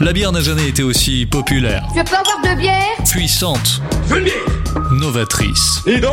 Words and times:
La 0.00 0.12
bière 0.12 0.30
n'a 0.30 0.40
jamais 0.42 0.68
été 0.68 0.82
aussi 0.82 1.24
populaire, 1.26 1.82
Je 1.96 2.02
peux 2.02 2.14
avoir 2.16 2.40
deux 2.44 2.54
bières 2.56 2.74
puissante, 3.10 3.80
Je 4.08 4.14
veux 4.14 4.18
une 4.20 4.24
bière 4.24 4.34
novatrice. 4.92 5.80
Et 5.86 5.98
donc 6.00 6.12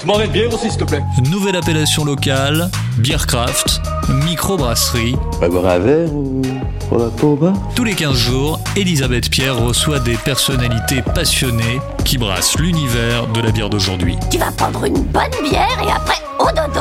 Tu 0.00 0.06
m'en 0.06 0.20
une 0.20 0.30
bière 0.32 0.52
aussi, 0.52 0.68
s'il 0.70 0.78
te 0.78 0.84
plaît 0.84 1.02
Nouvelle 1.30 1.54
appellation 1.56 2.04
locale, 2.04 2.68
Beercraft, 2.98 3.80
microbrasserie. 4.24 5.14
Va 5.40 5.48
boire 5.48 5.66
un 5.66 5.78
verre 5.78 6.12
ou 6.12 6.42
on 6.90 6.98
va 6.98 7.10
pas 7.10 7.26
au 7.26 7.36
bar 7.36 7.54
Tous 7.76 7.84
les 7.84 7.94
15 7.94 8.16
jours, 8.16 8.58
Elisabeth 8.76 9.30
Pierre 9.30 9.56
reçoit 9.56 10.00
des 10.00 10.16
personnalités 10.16 11.02
passionnées 11.14 11.80
qui 12.04 12.18
brassent 12.18 12.58
l'univers 12.58 13.28
de 13.28 13.40
la 13.40 13.52
bière 13.52 13.70
d'aujourd'hui. 13.70 14.16
Tu 14.30 14.38
vas 14.38 14.50
prendre 14.50 14.84
une 14.84 15.00
bonne 15.04 15.30
bière 15.48 15.78
et 15.86 15.90
après 15.92 16.20
au 16.40 16.48
dodo. 16.48 16.80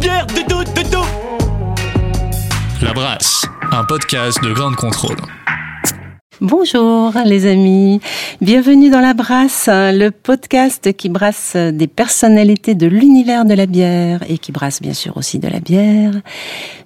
Bière, 0.00 0.26
de 0.26 0.48
dos, 0.48 0.64
de 0.64 0.88
dos 0.90 1.04
La 2.80 2.92
Brasse, 2.92 3.44
un 3.74 3.84
podcast 3.84 4.42
de 4.44 4.52
Grande 4.52 4.76
Contrôle. 4.76 5.16
Bonjour 6.42 7.14
les 7.24 7.46
amis, 7.46 8.02
bienvenue 8.42 8.90
dans 8.90 9.00
La 9.00 9.14
Brasse, 9.14 9.70
le 9.72 10.10
podcast 10.10 10.94
qui 10.94 11.08
brasse 11.08 11.56
des 11.56 11.86
personnalités 11.86 12.74
de 12.74 12.86
l'univers 12.86 13.46
de 13.46 13.54
la 13.54 13.64
bière 13.64 14.24
et 14.28 14.36
qui 14.36 14.52
brasse 14.52 14.82
bien 14.82 14.92
sûr 14.92 15.16
aussi 15.16 15.38
de 15.38 15.48
la 15.48 15.60
bière. 15.60 16.12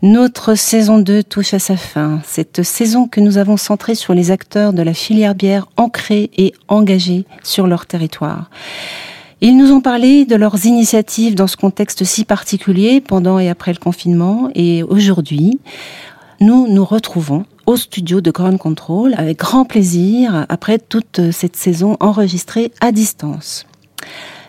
Notre 0.03 0.55
saison 0.55 0.99
2 0.99 1.25
touche 1.25 1.55
à 1.55 1.59
sa 1.59 1.77
fin, 1.77 2.21
cette 2.25 2.63
saison 2.63 3.09
que 3.09 3.21
nous 3.21 3.37
avons 3.37 3.57
centrée 3.57 3.97
sur 3.97 4.15
les 4.15 4.31
acteurs 4.31 4.73
de 4.73 4.83
la 4.83 4.95
filière 4.95 5.35
bière 5.35 5.67
ancrés 5.77 6.31
et 6.37 6.55
engagés 6.69 7.25
sur 7.43 7.67
leur 7.67 7.87
territoire. 7.87 8.49
Ils 9.43 9.59
nous 9.59 9.71
ont 9.71 9.83
parlé 9.83 10.25
de 10.25 10.35
leurs 10.35 10.65
initiatives 10.65 11.35
dans 11.35 11.47
ce 11.47 11.59
contexte 11.59 12.05
si 12.05 12.25
particulier 12.25 13.03
pendant 13.03 13.39
et 13.39 13.51
après 13.51 13.73
le 13.73 13.79
confinement 13.79 14.49
et 14.55 14.83
aujourd'hui, 14.83 15.61
nous 16.41 16.67
nous 16.69 16.85
retrouvons 16.85 17.45
au 17.67 17.77
studio 17.77 18.21
de 18.21 18.31
Ground 18.31 18.59
Control 18.59 19.15
avec 19.17 19.39
grand 19.39 19.65
plaisir 19.65 20.47
après 20.49 20.79
toute 20.79 21.33
cette 21.33 21.57
saison 21.57 21.97
enregistrée 22.01 22.73
à 22.81 22.93
distance. 22.93 23.67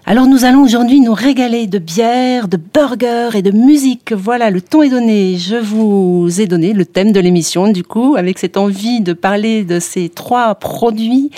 Alors 0.09 0.25
nous 0.25 0.45
allons 0.45 0.63
aujourd'hui 0.63 1.01
nous 1.01 1.13
régaler 1.13 1.67
de 1.67 1.79
bière, 1.79 2.47
de 2.47 2.55
burgers 2.55 3.31
et 3.35 3.41
de 3.41 3.51
musique. 3.51 4.13
Voilà, 4.13 4.49
le 4.49 4.61
ton 4.61 4.81
est 4.81 4.89
donné. 4.89 5.37
Je 5.37 5.57
vous 5.57 6.39
ai 6.39 6.47
donné 6.47 6.71
le 6.71 6.85
thème 6.85 7.11
de 7.11 7.19
l'émission 7.19 7.67
du 7.67 7.83
coup 7.83 8.15
avec 8.15 8.39
cette 8.39 8.55
envie 8.55 9.01
de 9.01 9.11
parler 9.11 9.65
de 9.65 9.81
ces 9.81 10.07
trois 10.07 10.55
produits 10.55 11.29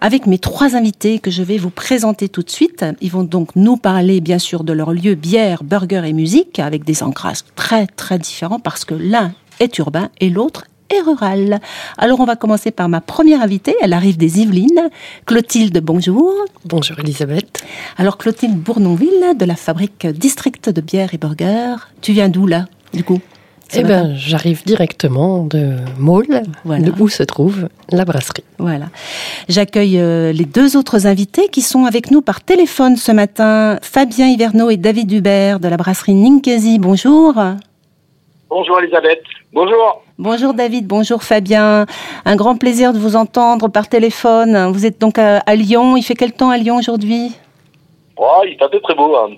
avec 0.00 0.26
mes 0.26 0.38
trois 0.38 0.74
invités 0.74 1.20
que 1.20 1.30
je 1.30 1.44
vais 1.44 1.56
vous 1.56 1.70
présenter 1.70 2.28
tout 2.28 2.42
de 2.42 2.50
suite. 2.50 2.84
Ils 3.00 3.12
vont 3.12 3.22
donc 3.22 3.54
nous 3.54 3.76
parler 3.76 4.20
bien 4.20 4.40
sûr 4.40 4.64
de 4.64 4.72
leur 4.72 4.92
lieu 4.92 5.14
bière, 5.14 5.62
burger 5.62 6.02
et 6.04 6.12
musique 6.12 6.58
avec 6.58 6.84
des 6.84 7.04
ancrages 7.04 7.44
très 7.54 7.86
très 7.86 8.18
différents 8.18 8.58
parce 8.58 8.84
que 8.84 8.94
l'un 8.94 9.32
est 9.60 9.76
urbain 9.78 10.08
et 10.20 10.30
l'autre 10.30 10.64
est 10.90 11.00
rural. 11.00 11.60
Alors 11.98 12.20
on 12.20 12.24
va 12.24 12.36
commencer 12.36 12.70
par 12.70 12.88
ma 12.88 13.00
première 13.00 13.42
invitée, 13.42 13.74
elle 13.82 13.92
arrive 13.92 14.16
des 14.16 14.40
Yvelines, 14.40 14.88
Clotilde, 15.24 15.78
bonjour. 15.82 16.32
Bonjour 16.64 16.98
Elisabeth. 17.00 17.64
Alors 17.96 18.18
Clotilde 18.18 18.56
Bournonville 18.56 19.34
de 19.38 19.44
la 19.44 19.56
fabrique 19.56 20.06
District 20.06 20.70
de 20.70 20.80
bière 20.80 21.12
et 21.14 21.18
burger. 21.18 21.74
Tu 22.02 22.12
viens 22.12 22.28
d'où 22.28 22.46
là, 22.46 22.66
du 22.94 23.02
coup 23.02 23.18
Eh 23.74 23.82
ben, 23.82 24.14
j'arrive 24.14 24.62
directement 24.64 25.42
de 25.44 25.74
Maule, 25.98 26.42
Voilà. 26.64 26.84
de 26.84 26.92
où 27.02 27.08
se 27.08 27.24
trouve 27.24 27.68
la 27.90 28.04
brasserie. 28.04 28.44
Voilà. 28.58 28.86
J'accueille 29.48 29.98
euh, 29.98 30.30
les 30.32 30.44
deux 30.44 30.76
autres 30.76 31.08
invités 31.08 31.48
qui 31.48 31.62
sont 31.62 31.84
avec 31.84 32.12
nous 32.12 32.22
par 32.22 32.42
téléphone 32.42 32.96
ce 32.96 33.10
matin, 33.10 33.78
Fabien 33.82 34.28
Hiverneau 34.28 34.70
et 34.70 34.76
David 34.76 35.10
Hubert 35.10 35.58
de 35.58 35.66
la 35.66 35.76
brasserie 35.76 36.14
Ninkasi. 36.14 36.78
Bonjour. 36.78 37.34
Bonjour 38.48 38.78
Elisabeth. 38.80 39.22
Bonjour. 39.52 40.02
Bonjour 40.18 40.54
David, 40.54 40.86
bonjour 40.86 41.22
Fabien. 41.22 41.84
Un 42.24 42.36
grand 42.36 42.56
plaisir 42.56 42.92
de 42.92 42.98
vous 42.98 43.16
entendre 43.16 43.68
par 43.68 43.88
téléphone. 43.88 44.70
Vous 44.70 44.86
êtes 44.86 45.00
donc 45.00 45.18
à, 45.18 45.38
à 45.38 45.54
Lyon. 45.56 45.96
Il 45.96 46.02
fait 46.02 46.14
quel 46.14 46.32
temps 46.32 46.50
à 46.50 46.56
Lyon 46.56 46.76
aujourd'hui? 46.76 47.32
Oh, 48.16 48.42
il 48.46 48.56
fait 48.56 48.64
un 48.64 48.68
peu 48.68 48.80
très 48.80 48.94
beau. 48.94 49.16
Hein. 49.16 49.30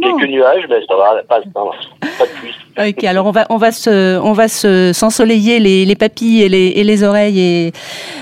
Quelques 0.00 0.28
nuages, 0.28 0.64
mais 0.68 0.80
ça 0.86 0.96
va, 0.96 1.22
pas 1.28 1.40
de 1.40 2.32
pluie. 2.38 2.54
Ok, 2.78 3.02
alors 3.02 3.26
on 3.26 3.32
va 3.32 3.46
on 3.50 3.56
va 3.56 3.72
se 3.72 4.18
on 4.20 4.32
va 4.32 4.46
se 4.46 4.92
s'ensoleiller 4.92 5.58
les, 5.58 5.84
les 5.84 5.96
papilles 5.96 6.42
et 6.42 6.48
les, 6.48 6.84
les 6.84 7.02
oreilles 7.02 7.40
et 7.40 7.72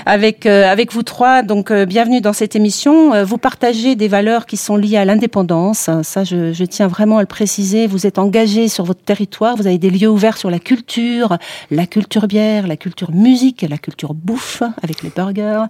avec 0.07 0.47
euh, 0.47 0.65
avec 0.67 0.91
vous 0.91 1.03
trois. 1.03 1.43
Donc 1.43 1.69
euh, 1.69 1.85
bienvenue 1.85 2.19
dans 2.19 2.33
cette 2.33 2.55
émission. 2.55 3.13
Euh, 3.13 3.23
vous 3.23 3.37
partagez 3.37 3.95
des 3.95 4.07
valeurs 4.07 4.47
qui 4.47 4.57
sont 4.57 4.75
liées 4.75 4.97
à 4.97 5.05
l'indépendance. 5.05 5.91
Ça, 6.01 6.23
je, 6.23 6.63
tiens 6.63 6.87
vraiment 6.87 7.19
à 7.19 7.21
le 7.21 7.27
préciser. 7.27 7.85
Vous 7.85 8.07
êtes 8.07 8.17
engagés 8.17 8.69
sur 8.69 8.85
votre 8.85 9.03
territoire. 9.03 9.55
Vous 9.55 9.67
avez 9.67 9.77
des 9.77 9.91
lieux 9.91 10.09
ouverts 10.09 10.37
sur 10.37 10.49
la 10.49 10.59
culture, 10.59 11.37
la 11.69 11.85
culture 11.85 12.25
bière, 12.25 12.65
la 12.65 12.75
culture 12.75 13.11
musique, 13.11 13.63
la 13.69 13.77
culture 13.77 14.15
bouffe 14.15 14.63
avec 14.81 15.03
les 15.03 15.11
burgers. 15.15 15.65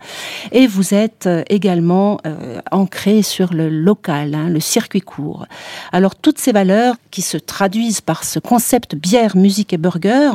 Et 0.53 0.67
vous 0.67 0.93
êtes 0.93 1.27
également 1.49 2.19
euh, 2.25 2.61
ancrés 2.71 3.23
sur 3.23 3.53
le 3.53 3.67
local, 3.67 4.35
hein, 4.35 4.47
le 4.47 4.61
circuit 4.61 5.01
court. 5.01 5.47
Alors 5.91 6.15
toutes 6.15 6.39
ces 6.39 6.53
valeurs 6.53 6.95
qui 7.11 7.21
se 7.21 7.35
traduisent 7.37 8.01
par 8.01 8.23
ce 8.23 8.39
concept 8.39 8.68
bière, 8.95 9.35
musique 9.35 9.73
et 9.73 9.77
burger, 9.77 10.31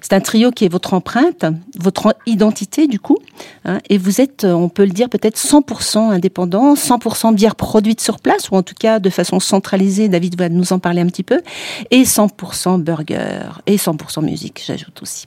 c'est 0.00 0.12
un 0.12 0.20
trio 0.20 0.50
qui 0.50 0.64
est 0.64 0.68
votre 0.68 0.94
empreinte, 0.94 1.44
votre 1.78 2.16
identité 2.26 2.86
du 2.86 2.98
coup, 2.98 3.18
hein, 3.64 3.78
et 3.88 3.98
vous 3.98 4.20
êtes, 4.20 4.44
euh, 4.44 4.52
on 4.52 4.68
peut 4.68 4.84
le 4.84 4.90
dire 4.90 5.08
peut-être 5.08 5.38
100% 5.38 6.10
indépendant, 6.10 6.74
100% 6.74 7.34
bière 7.34 7.56
produite 7.56 8.00
sur 8.00 8.18
place 8.18 8.50
ou 8.50 8.56
en 8.56 8.62
tout 8.62 8.74
cas 8.78 8.98
de 8.98 9.10
façon 9.10 9.40
centralisée. 9.40 10.08
David 10.08 10.38
va 10.38 10.48
nous 10.48 10.72
en 10.72 10.78
parler 10.78 11.00
un 11.00 11.06
petit 11.06 11.22
peu, 11.22 11.42
et 11.90 12.04
100% 12.04 12.80
burger 12.82 13.40
et 13.66 13.76
100% 13.76 14.24
musique, 14.24 14.62
j'ajoute 14.64 15.02
aussi. 15.02 15.26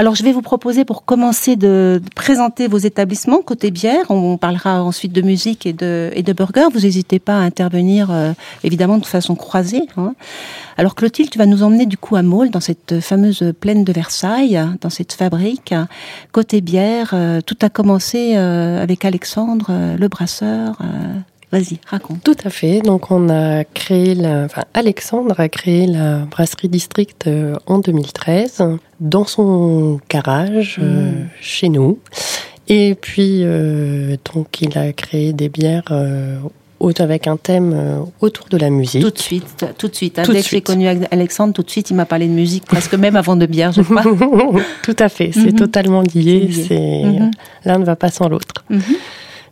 Alors, 0.00 0.14
je 0.14 0.24
vais 0.24 0.32
vous 0.32 0.40
proposer 0.40 0.86
pour 0.86 1.04
commencer 1.04 1.56
de 1.56 2.00
présenter 2.16 2.68
vos 2.68 2.78
établissements 2.78 3.42
côté 3.42 3.70
bière. 3.70 4.06
On 4.08 4.38
parlera 4.38 4.82
ensuite 4.82 5.12
de 5.12 5.20
musique 5.20 5.66
et 5.66 5.74
de, 5.74 6.10
et 6.14 6.22
de 6.22 6.32
burger. 6.32 6.68
Vous 6.72 6.80
n'hésitez 6.80 7.18
pas 7.18 7.34
à 7.34 7.42
intervenir, 7.42 8.10
euh, 8.10 8.32
évidemment, 8.64 8.96
de 8.96 9.04
façon 9.04 9.34
croisée. 9.34 9.82
hein. 9.98 10.14
Alors, 10.78 10.94
Clotilde, 10.94 11.28
tu 11.28 11.36
vas 11.36 11.44
nous 11.44 11.62
emmener 11.62 11.84
du 11.84 11.98
coup 11.98 12.16
à 12.16 12.22
Maule, 12.22 12.48
dans 12.48 12.60
cette 12.60 13.00
fameuse 13.00 13.52
plaine 13.60 13.84
de 13.84 13.92
Versailles, 13.92 14.58
dans 14.80 14.88
cette 14.88 15.12
fabrique. 15.12 15.74
Côté 16.32 16.62
bière, 16.62 17.10
euh, 17.12 17.42
tout 17.42 17.58
a 17.60 17.68
commencé 17.68 18.38
euh, 18.38 18.82
avec 18.82 19.04
Alexandre, 19.04 19.66
euh, 19.68 19.98
le 19.98 20.08
brasseur. 20.08 20.78
Vas-y, 21.52 21.78
raconte. 21.86 22.22
Tout 22.22 22.36
à 22.44 22.50
fait. 22.50 22.80
Donc 22.80 23.10
on 23.10 23.28
a 23.28 23.64
créé 23.64 24.14
la, 24.14 24.44
enfin 24.44 24.64
Alexandre 24.74 25.34
a 25.38 25.48
créé 25.48 25.86
la 25.88 26.18
brasserie 26.30 26.68
District 26.68 27.26
euh, 27.26 27.56
en 27.66 27.78
2013 27.80 28.62
dans 29.00 29.24
son 29.24 29.98
garage 30.08 30.78
euh, 30.80 31.10
Mm. 31.10 31.28
chez 31.40 31.68
nous. 31.68 31.98
Et 32.68 32.94
puis 32.94 33.40
euh, 33.42 34.16
donc 34.32 34.60
il 34.60 34.78
a 34.78 34.92
créé 34.92 35.32
des 35.32 35.48
bières 35.48 35.90
avec 37.00 37.26
un 37.26 37.36
thème 37.36 38.04
autour 38.20 38.46
de 38.48 38.56
la 38.56 38.70
musique. 38.70 39.02
Tout 39.02 39.10
de 39.10 39.18
suite, 39.18 39.66
tout 39.76 39.88
de 39.88 39.94
suite. 39.94 40.20
Tout 40.22 40.30
de 40.30 40.36
Dès 40.36 40.42
que 40.42 40.48
j'ai 40.48 40.60
connu 40.62 40.86
Alexandre, 41.10 41.52
tout 41.52 41.62
de 41.62 41.70
suite, 41.70 41.90
il 41.90 41.94
m'a 41.94 42.06
parlé 42.06 42.26
de 42.26 42.32
musique, 42.32 42.64
presque 42.64 42.94
même 42.94 43.16
avant 43.16 43.36
de 43.36 43.44
bière, 43.46 43.72
je 43.72 43.82
crois. 43.82 44.02
Tout 44.82 44.96
à 44.98 45.08
fait, 45.10 45.30
c'est 45.32 45.52
Mhm. 45.52 45.58
totalement 45.58 46.00
lié. 46.02 46.40
Lié. 46.40 47.02
Mhm. 47.04 47.30
l'un 47.66 47.78
ne 47.78 47.84
va 47.84 47.96
pas 47.96 48.10
sans 48.10 48.28
l'autre. 48.28 48.64
Mhm. 48.70 48.80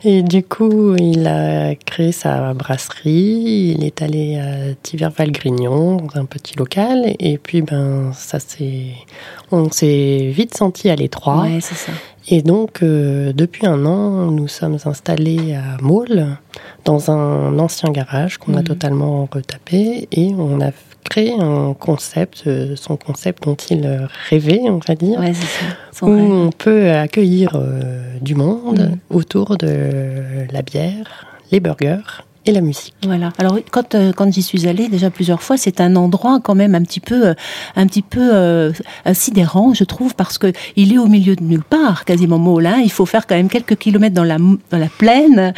Et 0.04 0.22
du 0.22 0.44
coup, 0.44 0.94
il 0.96 1.26
a 1.26 1.74
créé 1.74 2.12
sa 2.12 2.54
brasserie. 2.54 3.74
Il 3.76 3.84
est 3.84 4.00
allé 4.00 4.38
à 4.38 4.74
Tiver-Valgrignon, 4.82 5.96
dans 5.96 6.20
un 6.20 6.24
petit 6.24 6.56
local. 6.56 7.16
Et 7.18 7.36
puis, 7.38 7.62
ben, 7.62 8.12
ça 8.14 8.38
s'est, 8.38 8.92
on 9.50 9.70
s'est 9.70 10.30
vite 10.32 10.56
senti 10.56 10.88
à 10.88 10.94
l'étroit. 10.94 11.42
Ouais, 11.42 11.58
c'est 11.60 11.74
ça. 11.74 11.90
Et 12.30 12.42
donc, 12.42 12.82
euh, 12.82 13.32
depuis 13.32 13.66
un 13.66 13.86
an, 13.86 14.30
nous 14.30 14.48
sommes 14.48 14.76
installés 14.84 15.54
à 15.54 15.82
Maule, 15.82 16.26
dans 16.84 17.10
un 17.10 17.58
ancien 17.58 17.90
garage 17.90 18.38
qu'on 18.38 18.54
a 18.54 18.58
Mhm. 18.58 18.64
totalement 18.64 19.28
retapé. 19.32 20.06
Et 20.12 20.32
on 20.38 20.60
a 20.60 20.70
créé 21.08 21.34
un 21.38 21.74
concept, 21.74 22.44
euh, 22.46 22.76
son 22.76 22.96
concept 22.96 23.44
dont 23.44 23.56
il 23.70 24.08
rêvait, 24.30 24.60
on 24.64 24.80
va 24.86 24.94
dire 24.94 25.18
Ouais, 25.20 25.32
ça. 25.34 26.06
Où 26.06 26.10
rêve. 26.10 26.30
on 26.30 26.50
peut 26.50 26.90
accueillir 26.92 27.52
euh, 27.56 28.02
du 28.20 28.34
monde 28.34 28.80
Mhm. 29.10 29.16
autour 29.16 29.56
de 29.56 30.46
la 30.52 30.62
bière, 30.62 31.26
les 31.50 31.60
burgers 31.60 32.22
et 32.48 32.52
la 32.52 32.62
musique. 32.62 32.94
Voilà. 33.04 33.30
Alors 33.38 33.58
quand 33.70 33.94
euh, 33.94 34.12
quand 34.12 34.32
j'y 34.32 34.42
suis 34.42 34.66
allée 34.66 34.88
déjà 34.88 35.10
plusieurs 35.10 35.42
fois, 35.42 35.58
c'est 35.58 35.80
un 35.80 35.94
endroit 35.96 36.40
quand 36.42 36.54
même 36.54 36.74
un 36.74 36.82
petit 36.82 37.00
peu 37.00 37.28
euh, 37.28 37.34
un 37.76 37.86
petit 37.86 38.00
peu 38.02 38.34
euh, 38.34 38.72
sidérant, 39.12 39.74
je 39.74 39.84
trouve, 39.84 40.14
parce 40.14 40.38
que 40.38 40.52
il 40.74 40.94
est 40.94 40.98
au 40.98 41.06
milieu 41.06 41.36
de 41.36 41.44
nulle 41.44 41.62
part, 41.62 42.06
quasiment 42.06 42.38
Molin. 42.38 42.78
Il 42.78 42.90
faut 42.90 43.04
faire 43.04 43.26
quand 43.26 43.36
même 43.36 43.50
quelques 43.50 43.76
kilomètres 43.76 44.14
dans 44.14 44.24
la 44.24 44.38
dans 44.38 44.78
la 44.78 44.88
plaine, 44.88 45.52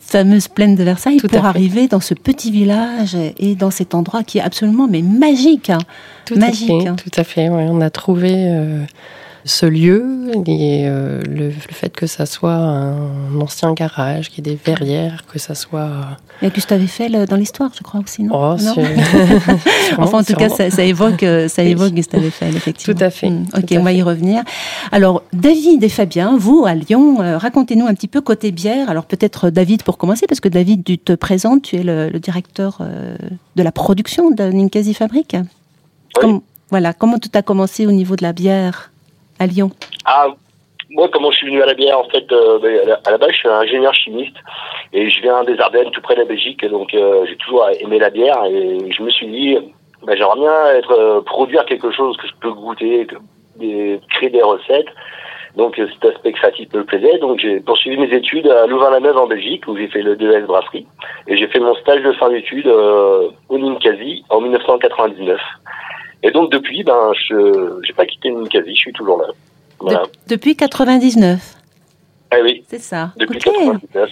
fameuse 0.00 0.46
plaine 0.46 0.76
de 0.76 0.84
Versailles, 0.84 1.16
Tout 1.16 1.26
pour 1.26 1.44
arriver 1.44 1.88
dans 1.88 2.00
ce 2.00 2.14
petit 2.14 2.52
village 2.52 3.16
et 3.16 3.56
dans 3.56 3.72
cet 3.72 3.94
endroit 3.94 4.22
qui 4.22 4.38
est 4.38 4.42
absolument 4.42 4.86
mais 4.88 5.02
magique, 5.02 5.70
hein. 5.70 5.78
Tout 6.26 6.36
magique. 6.36 6.70
à 6.70 6.80
fait, 6.80 6.88
hein. 6.88 6.96
tout 6.96 7.20
à 7.20 7.24
fait. 7.24 7.48
ouais. 7.48 7.66
On 7.68 7.80
a 7.80 7.90
trouvé 7.90 8.86
ce 9.44 9.64
lieu 9.66 10.30
et 10.46 10.84
euh, 10.86 11.20
le, 11.22 11.46
le 11.48 11.50
fait 11.50 11.90
que 11.96 12.06
ça 12.06 12.26
soit 12.26 12.52
un 12.54 13.40
ancien 13.40 13.72
garage, 13.72 14.28
qu'il 14.28 14.46
y 14.46 14.50
ait 14.50 14.54
des 14.54 14.60
verrières, 14.62 15.24
que 15.32 15.38
ça 15.38 15.54
soit. 15.54 15.90
Et 16.42 16.50
Gustave 16.50 16.82
Eiffel 16.82 17.26
dans 17.26 17.36
l'histoire, 17.36 17.70
je 17.76 17.82
crois 17.82 18.00
aussi, 18.00 18.22
non? 18.22 18.34
Oh, 18.34 18.56
Non? 18.62 18.74
c'est- 18.74 19.96
Enfin, 19.98 20.18
en 20.18 20.22
tout 20.24 20.34
cas, 20.34 20.48
ça, 20.48 20.70
ça 20.70 20.82
évoque, 20.84 21.22
euh, 21.22 21.48
ça 21.48 21.62
Oui. 21.62 21.70
évoque 21.70 21.92
Gustave 21.94 22.24
Eiffel, 22.24 22.54
effectivement. 22.56 22.94
Tout 22.98 23.04
à 23.04 23.10
fait, 23.10 23.30
Mm, 23.30 23.46
ok, 23.56 23.72
à 23.72 23.76
on 23.80 23.82
va 23.82 23.92
y 23.92 24.02
revenir. 24.02 24.42
Alors, 24.92 25.22
David 25.32 25.82
et 25.84 25.88
Fabien, 25.88 26.36
vous 26.38 26.64
à 26.66 26.74
Lyon, 26.74 27.20
euh, 27.20 27.38
racontez-nous 27.38 27.86
un 27.86 27.94
petit 27.94 28.08
peu 28.08 28.20
côté 28.20 28.50
bière. 28.52 28.90
Alors, 28.90 29.04
peut-être 29.06 29.50
David 29.50 29.82
pour 29.82 29.98
commencer, 29.98 30.26
parce 30.28 30.40
que 30.40 30.48
David, 30.48 30.84
tu 30.84 30.98
te 30.98 31.12
présentes, 31.14 31.62
tu 31.62 31.76
es 31.76 31.82
le, 31.82 32.08
le 32.10 32.18
directeur 32.20 32.78
euh, 32.80 33.16
de 33.56 33.62
la 33.62 33.72
production 33.72 34.30
de 34.30 34.44
Ninkasi 34.44 34.94
Fabrique. 34.94 35.36
Comme- 36.14 36.40
voilà, 36.70 36.92
comment 36.92 37.18
tout 37.18 37.30
a 37.34 37.42
commencé 37.42 37.86
au 37.86 37.90
niveau 37.92 38.14
de 38.16 38.22
la 38.22 38.32
bière? 38.32 38.92
À 39.40 39.46
Lyon 39.46 39.70
Ah, 40.04 40.28
moi, 40.90 41.08
comment 41.12 41.30
je 41.30 41.38
suis 41.38 41.46
venu 41.48 41.62
à 41.62 41.66
la 41.66 41.74
bière, 41.74 41.98
en 41.98 42.04
fait, 42.04 42.30
euh, 42.32 42.58
ben, 42.60 42.96
à 43.06 43.10
la- 43.10 43.18
base, 43.18 43.30
je 43.32 43.36
suis 43.38 43.48
ingénieur 43.48 43.94
chimiste 43.94 44.36
et 44.92 45.08
je 45.08 45.22
viens 45.22 45.42
des 45.44 45.58
Ardennes, 45.58 45.90
tout 45.92 46.00
près 46.02 46.14
de 46.14 46.20
la 46.20 46.26
Belgique, 46.26 46.64
donc 46.68 46.92
euh, 46.94 47.24
j'ai 47.26 47.36
toujours 47.36 47.66
aimé 47.80 47.98
la 47.98 48.10
bière 48.10 48.44
et 48.44 48.78
je 48.92 49.02
me 49.02 49.10
suis 49.10 49.26
dit, 49.26 49.56
ben, 50.04 50.16
j'aimerais 50.16 50.38
bien 50.38 50.66
être 50.76 50.92
euh, 50.92 51.20
produire 51.22 51.64
quelque 51.64 51.90
chose 51.90 52.16
que 52.18 52.26
je 52.28 52.32
peux 52.40 52.52
goûter, 52.52 53.06
que- 53.06 53.16
des- 53.56 54.00
créer 54.10 54.30
des 54.30 54.42
recettes. 54.42 54.88
Donc 55.56 55.78
euh, 55.80 55.88
cet 56.00 56.14
aspect 56.14 56.30
créatif 56.32 56.72
me 56.72 56.84
plaisait, 56.84 57.18
donc 57.18 57.40
j'ai 57.40 57.58
poursuivi 57.60 57.96
mes 57.98 58.12
études 58.16 58.46
à 58.46 58.66
Louvain-la-Neuve 58.68 59.16
en 59.16 59.26
Belgique 59.26 59.64
où 59.66 59.76
j'ai 59.76 59.88
fait 59.88 60.00
le 60.00 60.14
2S 60.16 60.46
brasserie 60.46 60.86
et 61.26 61.36
j'ai 61.36 61.48
fait 61.48 61.58
mon 61.58 61.74
stage 61.74 62.02
de 62.04 62.12
fin 62.12 62.30
d'études 62.30 62.68
euh, 62.68 63.28
au 63.48 63.58
Ninkasi 63.58 64.24
en 64.30 64.40
1999. 64.40 65.40
Et 66.22 66.30
donc 66.30 66.50
depuis, 66.52 66.82
ben 66.84 67.12
je 67.28 67.80
j'ai 67.86 67.92
pas 67.94 68.06
quitté 68.06 68.30
Ninkasi, 68.30 68.74
je 68.74 68.80
suis 68.80 68.92
toujours 68.92 69.18
là. 69.18 69.28
Voilà. 69.80 70.02
De- 70.02 70.34
Depuis 70.34 70.54
99, 70.56 71.56
Ah 72.30 72.36
oui, 72.42 72.62
c'est 72.68 72.80
ça. 72.80 73.12
depuis 73.16 73.38
Ok. 73.38 73.44
99. 73.54 74.10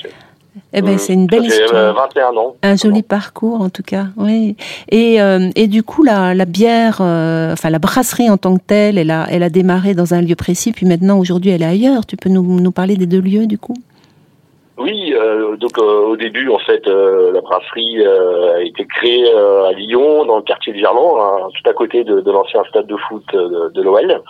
Eh 0.72 0.82
ben, 0.82 0.94
Mmh. 0.94 0.99
c'est 0.99 1.12
une 1.12 1.26
belle 1.26 1.44
histoire. 1.46 1.75
euh, 1.75 1.93
21 1.93 2.37
ans. 2.37 2.56
Un 2.62 2.75
joli 2.75 3.02
parcours 3.02 3.60
en 3.60 3.69
tout 3.69 3.82
cas, 3.84 4.06
oui. 4.16 4.56
Et, 4.90 5.20
euh, 5.20 5.50
et 5.55 5.69
du 5.69 5.82
coup, 5.84 6.02
la, 6.02 6.34
la 6.34 6.46
bière, 6.46 6.99
euh, 7.00 7.52
enfin 7.52 7.70
la 7.70 7.78
brasserie 7.78 8.28
en 8.28 8.38
tant 8.38 8.56
que 8.56 8.62
telle, 8.66 8.99
elle 8.99 9.10
a, 9.12 9.26
elle 9.31 9.44
a 9.44 9.50
démarré 9.50 9.94
dans 9.94 10.14
un 10.14 10.20
lieu 10.22 10.34
précis, 10.34 10.72
puis 10.72 10.84
maintenant 10.87 11.19
aujourd'hui 11.19 11.50
elle 11.52 11.62
est 11.62 11.66
ailleurs. 11.66 12.06
Tu 12.06 12.16
peux 12.16 12.31
nous, 12.31 12.58
nous 12.58 12.72
parler 12.72 12.96
des 12.96 13.06
deux 13.06 13.20
lieux 13.20 13.46
du 13.46 13.56
coup? 13.58 13.76
Oui, 14.78 15.12
euh, 15.12 15.56
donc 15.56 15.76
euh, 15.78 16.06
au 16.06 16.16
début, 16.16 16.48
en 16.50 16.58
fait, 16.58 16.86
euh, 16.86 17.32
la 17.32 17.40
brasserie 17.40 17.98
euh, 17.98 18.58
a 18.58 18.62
été 18.62 18.86
créée 18.86 19.28
euh, 19.34 19.64
à 19.64 19.72
Lyon, 19.72 20.25
dans 20.25 20.36
le 20.36 20.42
quartier 20.42 20.72
de 20.72 20.78
Gerland, 20.78 21.19
hein, 21.19 21.48
tout 21.52 21.69
à 21.69 21.72
côté 21.72 22.04
de, 22.04 22.20
de 22.20 22.30
l'ancien 22.30 22.62
stade 22.69 22.86
de 22.86 22.96
foot 22.96 23.25
euh, 23.34 23.48
de, 23.48 23.69
de 23.70 23.82
l'OL. 23.82 24.22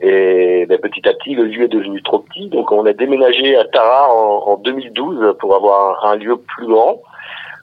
Et 0.00 0.66
ben, 0.66 0.78
petit 0.78 1.08
à 1.08 1.12
petit, 1.12 1.36
le 1.36 1.44
lieu 1.44 1.64
est 1.64 1.68
devenu 1.68 2.02
trop 2.02 2.18
petit, 2.18 2.48
donc 2.48 2.72
on 2.72 2.84
a 2.84 2.92
déménagé 2.92 3.56
à 3.56 3.64
Tarare 3.64 4.10
en, 4.10 4.54
en 4.54 4.56
2012 4.56 5.36
pour 5.38 5.54
avoir 5.54 6.04
un, 6.04 6.16
lieu 6.16 6.36
plus 6.36 6.66
grand. 6.66 7.00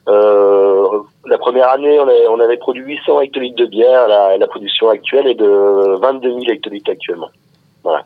La 0.06 1.38
première 1.38 1.68
année, 1.68 2.00
on, 2.00 2.08
on 2.32 2.40
avait 2.40 2.56
produit 2.56 2.84
800 2.84 3.20
hectolitres 3.20 3.56
de 3.56 3.66
bière. 3.66 4.08
La, 4.08 4.38
la 4.38 4.46
production 4.46 4.88
actuelle 4.88 5.26
est 5.26 5.34
de 5.34 5.98
22 6.00 6.28
000 6.28 6.40
hectolitres 6.48 6.90
actuellement. 6.90 7.28
D'accord. 7.84 8.04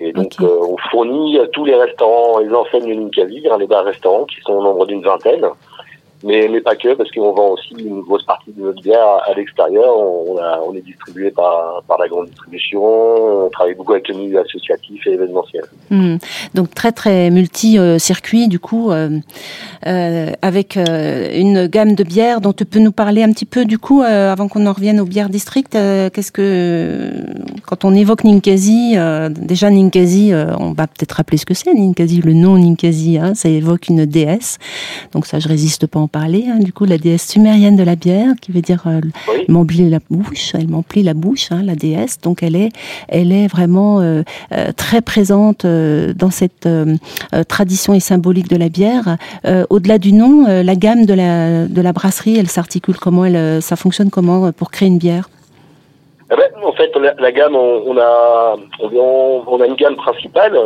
Et 0.00 0.12
donc, 0.12 0.32
euh, 0.40 0.58
on 0.68 0.76
fournit 0.90 1.38
à 1.38 1.46
tous 1.48 1.64
les 1.64 1.74
restaurants, 1.74 2.38
les 2.38 2.52
enseignes 2.52 2.88
de 2.88 2.94
Ninkasi, 2.94 3.46
hein, 3.50 3.58
les 3.58 3.66
bars-restaurants, 3.66 4.24
qui 4.24 4.40
sont 4.42 4.52
au 4.54 4.62
nombre 4.62 4.86
d'une 4.86 5.02
vingtaine. 5.02 5.46
Mais, 6.24 6.48
pas 6.62 6.74
que, 6.74 6.94
parce 6.94 7.10
qu'on 7.10 7.32
vend 7.32 7.50
aussi 7.50 7.74
une 7.78 8.00
grosse 8.00 8.24
partie 8.24 8.50
de 8.52 8.62
notre 8.62 8.80
bière 8.80 9.20
à 9.26 9.34
l'extérieur. 9.34 9.94
On, 9.94 10.74
est 10.74 10.80
distribué 10.80 11.30
par, 11.30 11.84
la 11.98 12.08
grande 12.08 12.28
distribution. 12.28 12.82
On 12.82 13.50
travaille 13.50 13.74
beaucoup 13.74 13.92
avec 13.92 14.08
le 14.08 14.14
milieu 14.14 14.40
associatif 14.40 15.06
et 15.06 15.12
événementiel. 15.12 15.64
Hmm. 15.90 16.16
Donc 16.54 16.74
très 16.74 16.92
très 16.92 17.30
multi-circuit 17.30 18.48
du 18.48 18.58
coup, 18.58 18.90
euh, 18.90 19.20
euh, 19.86 20.32
avec 20.40 20.78
euh, 20.78 21.30
une 21.38 21.66
gamme 21.66 21.94
de 21.94 22.04
bières 22.04 22.40
dont 22.40 22.54
tu 22.54 22.64
peux 22.64 22.78
nous 22.78 22.92
parler 22.92 23.22
un 23.22 23.30
petit 23.30 23.44
peu 23.44 23.66
du 23.66 23.78
coup, 23.78 24.00
avant 24.02 24.48
qu'on 24.48 24.66
en 24.66 24.72
revienne 24.72 25.00
aux 25.00 25.04
bières 25.04 25.28
district. 25.28 25.72
Qu'est-ce 25.72 26.32
que 26.32 27.12
quand 27.66 27.84
on 27.84 27.94
évoque 27.94 28.24
Ninkasi, 28.24 28.96
déjà 29.30 29.68
Ninkasi, 29.70 30.32
on 30.58 30.72
va 30.72 30.86
peut-être 30.86 31.12
rappeler 31.12 31.36
ce 31.36 31.44
que 31.44 31.54
c'est 31.54 31.74
Ninkasi, 31.74 32.22
le 32.22 32.32
nom 32.32 32.56
Ninkasi, 32.56 33.18
hein, 33.18 33.34
ça 33.34 33.50
évoque 33.50 33.88
une 33.88 34.06
déesse. 34.06 34.58
Donc 35.12 35.26
ça, 35.26 35.38
je 35.38 35.48
résiste 35.48 35.86
pas 35.86 35.98
en 35.98 36.08
parler. 36.20 36.42
hein, 36.50 36.58
du 36.68 36.72
coup, 36.76 36.84
la 36.94 36.98
déesse 37.06 37.26
sumérienne 37.32 37.76
de 37.82 37.86
la 37.92 37.96
bière, 38.04 38.30
qui 38.42 38.50
veut 38.54 38.64
dire 38.70 38.82
euh, 38.86 39.00
Oui. 39.30 39.40
m'emplit 39.54 39.88
la 39.96 40.00
bouche, 40.10 40.46
elle 40.58 40.68
m'emplit 40.74 41.02
la 41.10 41.14
bouche, 41.24 41.46
hein, 41.52 41.62
la 41.70 41.76
déesse. 41.84 42.14
Donc 42.26 42.36
elle 42.46 42.56
est, 42.64 42.70
elle 43.18 43.30
est 43.40 43.48
vraiment 43.56 43.92
euh, 44.00 44.22
euh, 44.52 44.70
très 44.84 45.00
présente 45.12 45.64
euh, 45.64 46.14
dans 46.22 46.30
cette 46.40 46.66
euh, 46.66 46.96
euh, 47.34 47.42
tradition 47.54 47.92
et 47.98 48.00
symbolique 48.10 48.48
de 48.48 48.58
la 48.64 48.68
bière. 48.78 49.06
Euh, 49.44 49.64
Au-delà 49.74 49.98
du 49.98 50.12
nom, 50.12 50.34
euh, 50.46 50.62
la 50.70 50.76
gamme 50.84 51.04
de 51.10 51.14
la 51.22 51.66
de 51.78 51.80
la 51.88 51.92
brasserie, 51.98 52.36
elle 52.40 52.50
s'articule 52.56 52.96
comment, 53.04 53.24
elle, 53.24 53.60
ça 53.68 53.76
fonctionne 53.84 54.10
comment 54.16 54.52
pour 54.52 54.70
créer 54.70 54.88
une 54.94 54.98
bière? 55.06 55.26
Eh 56.32 56.36
ben, 56.36 56.50
en 56.64 56.72
fait, 56.72 56.94
la, 56.96 57.14
la 57.14 57.32
gamme, 57.32 57.54
on, 57.54 57.82
on 57.86 57.98
a, 57.98 58.56
on, 58.80 59.42
on 59.46 59.60
a 59.60 59.66
une 59.66 59.74
gamme 59.74 59.96
principale 59.96 60.58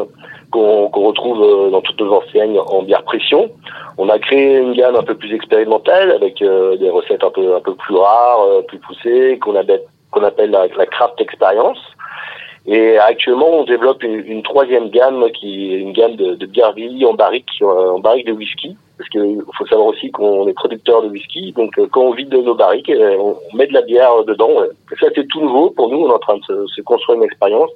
qu'on 0.50 0.88
retrouve 0.88 1.42
euh, 1.42 1.70
dans 1.70 1.80
toutes 1.82 2.00
nos 2.00 2.12
enseignes 2.14 2.58
en 2.58 2.82
bière 2.82 3.02
pression. 3.02 3.50
On 3.98 4.08
a 4.08 4.18
créé 4.18 4.56
une 4.58 4.72
gamme 4.72 4.96
un 4.96 5.02
peu 5.02 5.14
plus 5.14 5.34
expérimentale 5.34 6.12
avec 6.12 6.40
euh, 6.40 6.76
des 6.76 6.88
recettes 6.88 7.24
un 7.24 7.30
peu 7.30 7.56
un 7.56 7.60
peu 7.60 7.74
plus 7.74 7.96
rares, 7.96 8.42
euh, 8.44 8.62
plus 8.62 8.78
poussées, 8.78 9.38
qu'on 9.40 9.56
appelle 9.56 9.82
qu'on 10.10 10.22
appelle 10.22 10.50
la, 10.50 10.68
la 10.68 10.86
craft 10.86 11.20
experience. 11.20 11.78
Et 12.66 12.98
actuellement, 12.98 13.50
on 13.50 13.64
développe 13.64 14.02
une, 14.02 14.24
une 14.26 14.42
troisième 14.42 14.90
gamme 14.90 15.30
qui 15.32 15.74
est 15.74 15.78
une 15.78 15.92
gamme 15.92 16.16
de, 16.16 16.34
de 16.34 16.46
bière 16.46 16.72
vieillie 16.72 17.04
en 17.04 17.14
barrique, 17.14 17.50
euh, 17.60 17.90
en 17.90 17.98
barrique 17.98 18.26
de 18.26 18.32
whisky. 18.32 18.76
Parce 18.98 19.08
qu'il 19.10 19.40
faut 19.56 19.66
savoir 19.66 19.88
aussi 19.88 20.10
qu'on 20.10 20.48
est 20.48 20.52
producteur 20.52 21.02
de 21.02 21.08
whisky, 21.08 21.52
donc 21.52 21.78
euh, 21.78 21.86
quand 21.90 22.02
on 22.02 22.12
vide 22.12 22.34
nos 22.34 22.54
barriques, 22.54 22.90
euh, 22.90 23.16
on, 23.18 23.56
met 23.56 23.68
de 23.68 23.72
la 23.72 23.82
bière 23.82 24.24
dedans. 24.26 24.50
Ça 25.00 25.06
c'est 25.14 25.26
tout 25.28 25.40
nouveau 25.40 25.70
pour 25.70 25.88
nous, 25.88 25.98
on 25.98 26.10
est 26.10 26.14
en 26.14 26.18
train 26.18 26.36
de 26.36 26.66
se, 26.66 26.80
construire 26.82 27.18
une 27.18 27.24
expérience. 27.24 27.70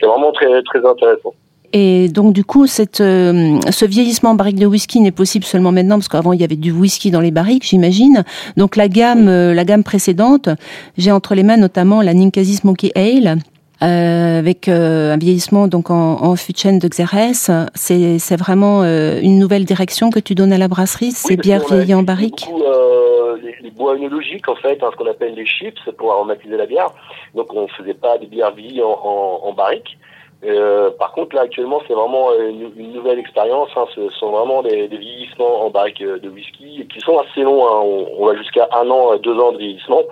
C'est 0.00 0.06
vraiment 0.06 0.32
très 0.32 0.62
très 0.62 0.84
intéressant. 0.84 1.34
Et 1.74 2.08
donc 2.08 2.32
du 2.32 2.44
coup, 2.44 2.64
euh, 2.64 2.66
ce 2.66 3.84
vieillissement 3.84 4.30
en 4.30 4.34
barrique 4.34 4.58
de 4.58 4.64
whisky 4.64 5.00
n'est 5.00 5.12
possible 5.12 5.44
seulement 5.44 5.70
maintenant 5.70 5.96
parce 5.96 6.08
qu'avant 6.08 6.32
il 6.32 6.40
y 6.40 6.44
avait 6.44 6.56
du 6.56 6.72
whisky 6.72 7.10
dans 7.10 7.20
les 7.20 7.30
barriques, 7.30 7.64
j'imagine. 7.64 8.24
Donc 8.56 8.76
la 8.76 8.88
gamme, 8.88 9.26
la 9.28 9.64
gamme 9.64 9.84
précédente, 9.84 10.48
j'ai 10.96 11.12
entre 11.12 11.34
les 11.34 11.42
mains 11.42 11.58
notamment 11.58 12.00
la 12.00 12.14
Ninkasi 12.14 12.54
Smoky 12.54 12.90
Ale. 12.94 13.36
Euh, 13.82 14.38
avec 14.38 14.68
euh, 14.68 15.14
un 15.14 15.18
vieillissement 15.18 15.68
donc 15.68 15.90
en, 15.90 16.22
en 16.22 16.36
fût 16.36 16.52
de 16.52 16.58
chêne 16.58 16.78
de 16.78 16.88
Xérès, 16.88 17.50
c'est 17.74 18.18
c'est 18.18 18.36
vraiment 18.36 18.82
euh, 18.82 19.20
une 19.22 19.38
nouvelle 19.38 19.64
direction 19.64 20.10
que 20.10 20.20
tu 20.20 20.34
donnes 20.34 20.52
à 20.52 20.58
la 20.58 20.68
brasserie, 20.68 21.12
ces 21.12 21.34
Oui, 21.34 21.36
bières 21.36 21.64
vieillies 21.66 21.94
en 21.94 22.02
barrique? 22.02 22.46
Beaucoup, 22.46 22.62
euh, 22.62 23.36
les, 23.42 23.54
les 23.62 23.70
bois 23.70 23.94
œnologiques 23.94 24.48
en 24.48 24.56
fait, 24.56 24.82
hein, 24.82 24.88
ce 24.92 24.96
qu'on 24.96 25.10
appelle 25.10 25.34
les 25.34 25.46
chips 25.46 25.78
pour 25.96 26.12
aromatiser 26.12 26.56
la 26.56 26.66
bière. 26.66 26.90
Donc 27.34 27.52
on 27.54 27.68
faisait 27.68 27.94
pas 27.94 28.18
de 28.18 28.26
bière 28.26 28.52
vieillie 28.54 28.82
en, 28.82 28.90
en, 28.90 29.40
en 29.48 29.52
barrique. 29.52 29.96
Euh, 30.44 30.90
par 30.96 31.10
contre 31.12 31.34
là 31.34 31.42
actuellement 31.42 31.82
c'est 31.88 31.94
vraiment 31.94 32.32
une, 32.38 32.70
une 32.76 32.92
nouvelle 32.92 33.18
expérience. 33.18 33.70
Hein, 33.76 33.86
ce 33.94 34.08
sont 34.10 34.30
vraiment 34.30 34.62
des, 34.62 34.86
des 34.86 34.96
vieillissements 34.96 35.66
en 35.66 35.70
barrique 35.70 36.00
euh, 36.00 36.18
de 36.20 36.28
whisky 36.28 36.86
qui 36.92 37.00
sont 37.00 37.18
assez 37.18 37.42
longs. 37.42 37.66
Hein, 37.66 37.82
on, 38.16 38.24
va 38.24 38.36
jusqu'à 38.36 38.68
un 38.72 38.88
an, 38.88 39.12
euh, 39.12 39.18
deux 39.18 39.36
ans 39.36 39.50
de 39.52 39.58
vieillissement. 39.58 40.02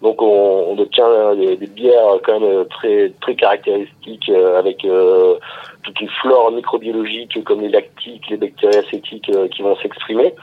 Donc 0.00 0.22
on, 0.22 0.78
obtient 0.78 1.08
euh, 1.08 1.56
des, 1.56 1.66
bières 1.66 2.20
quand 2.22 2.38
même 2.38 2.48
euh, 2.48 2.64
très 2.64 3.12
très 3.20 3.34
caractéristiques 3.34 4.28
euh, 4.28 4.58
avec 4.58 4.84
euh, 4.84 5.38
toute 5.82 6.00
une 6.00 6.10
flore 6.22 6.52
microbiologique 6.52 7.42
comme 7.42 7.60
les 7.60 7.68
lactiques, 7.68 8.28
les 8.30 8.36
bactéries 8.36 8.76
acétiques 8.76 9.30
euh, 9.34 9.48
qui 9.48 9.62
vont 9.62 9.76
s'exprimer. 9.76 10.34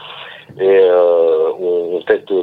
Et 0.60 0.80
euh, 0.82 1.52
on, 1.58 1.98
on 1.98 2.02
teste 2.02 2.34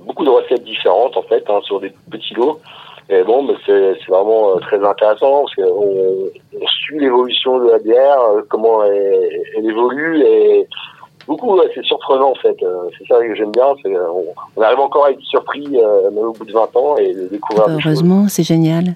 beaucoup 0.00 0.24
de 0.24 0.30
recettes 0.30 0.64
différentes 0.64 1.16
en 1.16 1.22
fait 1.22 1.44
hein, 1.48 1.60
sur 1.62 1.78
des 1.78 1.92
petits 2.10 2.34
lots. 2.34 2.60
Et 3.08 3.22
bon, 3.24 3.42
mais 3.42 3.54
c'est 3.66 3.94
c'est 3.98 4.12
vraiment 4.12 4.56
euh, 4.56 4.60
très 4.60 4.82
intéressant 4.84 5.44
parce 5.44 5.54
qu'on 5.56 6.30
on 6.60 6.66
suit 6.66 6.98
l'évolution 6.98 7.58
de 7.58 7.70
la 7.70 7.78
bière, 7.78 8.20
euh, 8.20 8.42
comment 8.48 8.84
elle, 8.84 9.28
elle 9.56 9.66
évolue 9.66 10.20
et, 10.22 10.68
Beaucoup, 11.26 11.58
c'est 11.74 11.84
surprenant 11.84 12.30
en 12.30 12.34
fait. 12.34 12.56
Euh, 12.62 12.88
c'est 12.98 13.06
ça 13.06 13.20
que 13.20 13.34
j'aime 13.34 13.52
bien. 13.52 13.74
Euh, 13.86 14.06
on, 14.56 14.62
arrive 14.62 14.80
encore 14.80 15.06
à 15.06 15.12
être 15.12 15.20
surpris 15.22 15.66
euh, 15.72 16.10
même 16.10 16.24
au 16.24 16.32
bout 16.32 16.44
de 16.44 16.52
20 16.52 16.76
ans 16.76 16.96
et 16.96 17.14
de 17.14 17.28
découvrir. 17.28 17.66
Heureusement, 17.68 18.26
c'est 18.28 18.42
génial. 18.42 18.94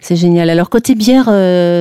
C'est 0.00 0.16
génial. 0.16 0.50
Alors 0.50 0.70
côté 0.70 0.94
bière 0.94 1.30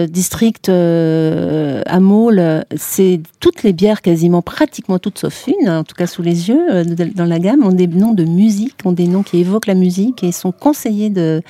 district 0.07 0.69
à 0.69 1.99
Maule, 1.99 2.63
c'est 2.75 3.19
toutes 3.39 3.63
les 3.63 3.73
bières 3.73 4.01
quasiment, 4.01 4.41
pratiquement 4.41 4.99
toutes 4.99 5.17
sauf 5.17 5.47
une, 5.47 5.69
en 5.69 5.83
tout 5.83 5.95
cas 5.95 6.07
sous 6.07 6.21
les 6.21 6.49
yeux 6.49 6.83
dans 7.15 7.25
la 7.25 7.39
gamme, 7.39 7.65
ont 7.65 7.73
des 7.73 7.87
noms 7.87 8.13
de 8.13 8.23
musique, 8.23 8.75
ont 8.85 8.91
des 8.91 9.07
noms 9.07 9.23
qui 9.23 9.39
évoquent 9.39 9.67
la 9.67 9.75
musique 9.75 10.23
et 10.23 10.31
sont 10.31 10.51
conseillés 10.51 11.09
de. 11.09 11.41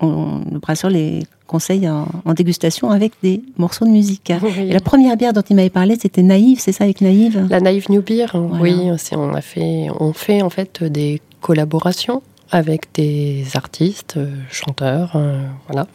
On, 0.00 0.40
le 0.50 0.58
brasseur 0.58 0.90
les 0.90 1.22
conseil 1.46 1.88
en, 1.88 2.06
dégustation 2.34 2.90
avec 2.90 3.12
des 3.22 3.42
morceaux 3.58 3.84
de 3.84 3.90
musique. 3.90 4.32
la 4.58 4.80
première 4.80 5.16
bière 5.16 5.32
dont 5.32 5.42
il 5.48 5.56
m'avait 5.56 5.70
parlé, 5.70 5.96
c'était 6.00 6.22
Naïve, 6.22 6.58
c'est 6.60 6.72
ça 6.72 6.84
avec 6.84 7.00
Naïve? 7.00 7.46
La 7.50 7.60
Naïve 7.60 7.86
New 7.90 8.02
Beer, 8.02 8.26
oui. 8.34 8.90
On, 9.12 9.34
a 9.34 9.40
fait, 9.40 9.88
on 10.00 10.12
fait 10.12 10.42
en 10.42 10.50
fait 10.50 10.82
des 10.82 11.20
collaborations 11.40 12.22
avec 12.50 12.86
des 12.94 13.44
artistes, 13.54 14.16
euh, 14.16 14.30
chanteurs, 14.50 15.16
euh, 15.16 15.42
voilà. 15.66 15.86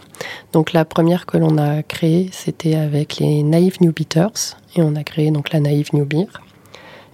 Donc 0.51 0.73
la 0.73 0.83
première 0.83 1.25
que 1.25 1.37
l'on 1.37 1.57
a 1.57 1.83
créée, 1.83 2.29
c'était 2.33 2.75
avec 2.75 3.17
les 3.17 3.43
Naïve 3.43 3.77
New 3.81 3.93
Beaters, 3.93 4.57
et 4.75 4.81
on 4.81 4.95
a 4.95 5.03
créé 5.03 5.31
donc 5.31 5.53
la 5.53 5.59
Naïve 5.61 5.89
New 5.93 6.05
Beer. 6.05 6.27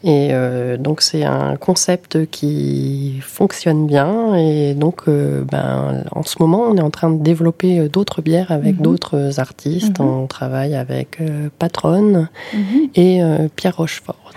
Et 0.06 0.30
euh, 0.32 0.78
donc 0.78 1.02
c'est 1.02 1.24
un 1.24 1.56
concept 1.56 2.30
qui 2.30 3.18
fonctionne 3.22 3.88
bien. 3.88 4.36
Et 4.36 4.76
donc 4.76 5.02
euh, 5.08 5.44
ben, 5.44 6.04
en 6.12 6.22
ce 6.22 6.36
moment, 6.40 6.66
on 6.70 6.78
est 6.78 6.82
en 6.82 6.92
train 6.92 7.10
de 7.10 7.24
développer 7.24 7.80
euh, 7.80 7.90
d'autres 7.90 8.22
bières 8.22 8.52
avec 8.52 8.76
mhm. 8.76 8.84
d'autres 8.84 9.40
artistes. 9.40 10.00
Mhm. 10.00 10.08
On 10.08 10.28
travaille 10.28 10.76
avec 10.76 11.18
Patronne 11.58 12.30
mhm. 12.54 12.90
et 12.94 13.22
Pierre 13.56 13.78
Rochefort. 13.78 14.32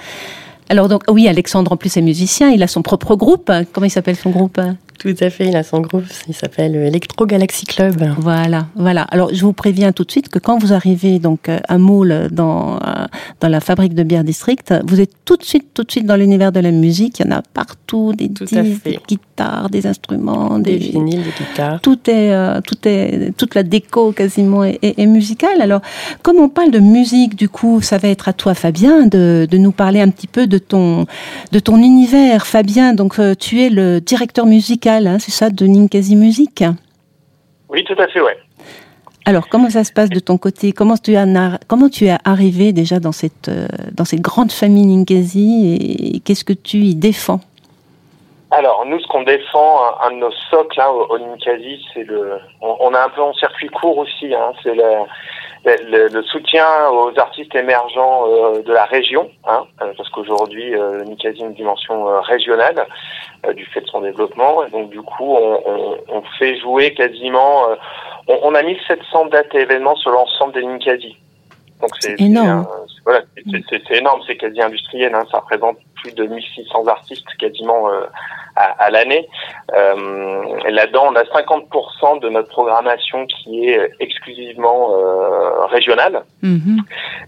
Alors 0.71 0.89
donc 0.89 1.03
oui, 1.09 1.29
Alexandre 1.29 1.73
en 1.73 1.77
plus 1.77 1.97
est 1.99 2.03
musicien, 2.03 2.49
il 2.49 2.63
a 2.63 2.67
son 2.67 2.81
propre 2.81 3.15
groupe. 3.15 3.53
Comment 3.73 3.87
il 3.87 3.91
s'appelle 3.91 4.17
son 4.17 4.31
groupe? 4.31 4.59
Tout 4.99 5.15
à 5.21 5.31
fait, 5.31 5.47
il 5.47 5.57
a 5.57 5.63
son 5.63 5.81
groupe, 5.81 6.05
il 6.27 6.35
s'appelle 6.35 6.75
Electro 6.75 7.25
Galaxy 7.25 7.67
Club. 7.67 8.15
Voilà, 8.19 8.67
voilà. 8.75 9.03
Alors 9.03 9.33
je 9.33 9.41
vous 9.45 9.53
préviens 9.53 9.93
tout 9.93 10.03
de 10.03 10.11
suite 10.11 10.29
que 10.29 10.41
quand 10.41 10.59
vous 10.59 10.73
arrivez 10.73 11.21
donc 11.21 11.49
à 11.49 11.79
Moule 11.79 12.29
dans 12.33 12.77
euh, 12.77 13.07
dans 13.41 13.49
la 13.49 13.61
fabrique 13.61 13.95
de 13.95 14.03
bière 14.03 14.25
district, 14.25 14.75
vous 14.87 15.01
êtes 15.01 15.13
tout 15.25 15.37
de 15.37 15.45
suite 15.45 15.69
tout 15.73 15.85
de 15.85 15.91
suite 15.91 16.05
dans 16.05 16.17
l'univers 16.17 16.51
de 16.51 16.59
la 16.59 16.73
musique. 16.73 17.21
Il 17.21 17.27
y 17.27 17.29
en 17.29 17.37
a 17.37 17.43
partout 17.43 18.13
des 18.13 18.29
disques, 18.29 18.55
des 18.85 18.99
guitares, 19.07 19.71
des 19.71 19.87
instruments, 19.87 20.59
des, 20.59 20.77
vinyles, 20.77 21.23
des 21.23 21.45
guitares. 21.45 21.81
Tout 21.81 21.99
est 22.11 22.33
euh, 22.33 22.61
tout 22.61 22.77
est 22.85 23.37
toute 23.37 23.55
la 23.55 23.63
déco 23.63 24.11
quasiment 24.11 24.65
est, 24.65 25.07
musicale. 25.07 25.63
Alors 25.63 25.81
comme 26.23 26.39
on 26.39 26.49
parle 26.49 26.73
de 26.73 26.81
musique, 26.81 27.37
du 27.37 27.49
coup, 27.49 27.81
ça 27.83 27.99
va 27.99 28.09
être 28.09 28.29
à 28.29 28.33
toi, 28.33 28.55
Fabien, 28.55 29.07
de, 29.07 29.47
de 29.49 29.59
nous 29.59 29.73
parler 29.73 30.01
un 30.01 30.09
petit 30.09 30.27
peu 30.27 30.49
de 30.49 30.59
ton 30.59 31.07
de 31.53 31.59
ton 31.61 31.77
univers, 31.79 32.47
Fabien. 32.49 32.95
Donc 32.95 33.21
euh, 33.21 33.35
tu 33.39 33.63
es 33.63 33.71
le 33.71 34.01
directeur 34.01 34.45
musical 34.45 34.88
Hein, 34.89 35.19
c'est 35.19 35.31
ça, 35.31 35.51
de 35.51 35.67
Ninkasi 35.67 36.17
Music 36.17 36.65
Oui, 37.69 37.85
tout 37.85 37.97
à 37.99 38.09
fait, 38.09 38.23
ouais. 38.23 38.39
Alors, 39.27 39.51
comment 39.51 39.69
ça 39.69 39.85
se 39.85 39.93
passe 39.93 40.09
de 40.09 40.19
ton 40.19 40.39
côté? 40.39 40.73
Comment 40.73 40.97
tu, 40.97 41.15
as, 41.15 41.27
comment 41.67 41.91
tu 41.91 42.07
es 42.07 42.17
arrivé 42.25 42.73
déjà 42.73 42.99
dans 42.99 43.13
cette, 43.13 43.49
euh, 43.49 43.67
dans 43.93 44.07
cette 44.07 44.23
grande 44.23 44.51
famille 44.51 44.87
Ninkasi 44.87 46.15
et 46.15 46.21
qu'est-ce 46.21 46.45
que 46.45 46.55
tu 46.55 46.79
y 46.79 46.95
défends? 46.95 47.41
Alors 48.51 48.87
nous, 48.87 48.99
ce 48.99 49.07
qu'on 49.09 49.25
défend, 49.25 49.81
un, 50.03 50.11
de 50.11 50.17
nos 50.17 50.33
socles 50.51 50.81
hein, 50.81 50.89
au, 50.89 51.19
Ninkasi, 51.19 51.85
c'est 51.93 52.05
le. 52.05 52.39
On, 52.63 52.95
a 52.95 53.05
un 53.05 53.11
peu 53.11 53.21
en 53.21 53.35
circuit 53.35 53.69
court 53.69 53.99
aussi. 53.99 54.35
Hein, 54.35 54.53
c'est 54.63 54.75
le, 54.75 56.09
le, 56.09 56.23
soutien 56.23 56.65
aux 56.91 57.13
artistes 57.19 57.55
émergents 57.55 58.25
euh, 58.27 58.63
de 58.63 58.73
la 58.73 58.87
région, 58.87 59.31
hein, 59.47 59.65
euh, 59.83 59.93
parce 59.97 60.09
qu'aujourd'hui, 60.09 60.75
euh, 60.75 61.05
Ninkasi 61.05 61.43
a 61.43 61.47
une 61.47 61.55
dimension 61.55 62.09
euh, 62.09 62.21
régionale 62.21 62.87
du 63.53 63.65
fait 63.67 63.81
de 63.81 63.87
son 63.87 64.01
développement. 64.01 64.65
Et 64.65 64.71
donc 64.71 64.91
du 64.91 65.03
coup, 65.03 65.35
on, 65.35 65.61
on, 65.67 65.99
on 66.09 66.23
fait 66.39 66.59
jouer 66.59 66.95
quasiment. 66.95 67.67
On, 68.27 68.39
on, 68.43 68.55
a 68.55 68.63
1700 68.63 69.27
dates 69.27 69.55
et 69.55 69.61
événements 69.61 69.97
sur 69.97 70.11
l'ensemble 70.11 70.55
des 70.55 70.63
Ninkasi. 70.63 71.17
Donc 71.81 71.91
c'est 72.01 72.21
énorme. 72.21 72.67
Voilà, 73.05 73.23
c'est 73.71 73.97
énorme, 73.97 74.21
c'est 74.27 74.37
quasi 74.37 74.61
industriel. 74.61 75.15
Hein, 75.15 75.25
ça 75.31 75.39
représente 75.39 75.79
plus 76.03 76.15
de 76.15 76.25
1600 76.25 76.87
artistes 76.87 77.27
quasiment 77.39 77.89
à, 78.59 78.91
l'année. 78.91 79.29
Euh, 79.75 80.45
Là-dedans, 80.69 81.07
on 81.11 81.17
a 81.17 81.23
50% 81.23 82.21
de 82.21 82.29
notre 82.29 82.49
programmation 82.49 83.27
qui 83.27 83.69
est 83.69 83.91
exclusivement 84.01 84.95
euh, 84.95 85.67
régionale. 85.67 86.23
Mhm. 86.43 86.83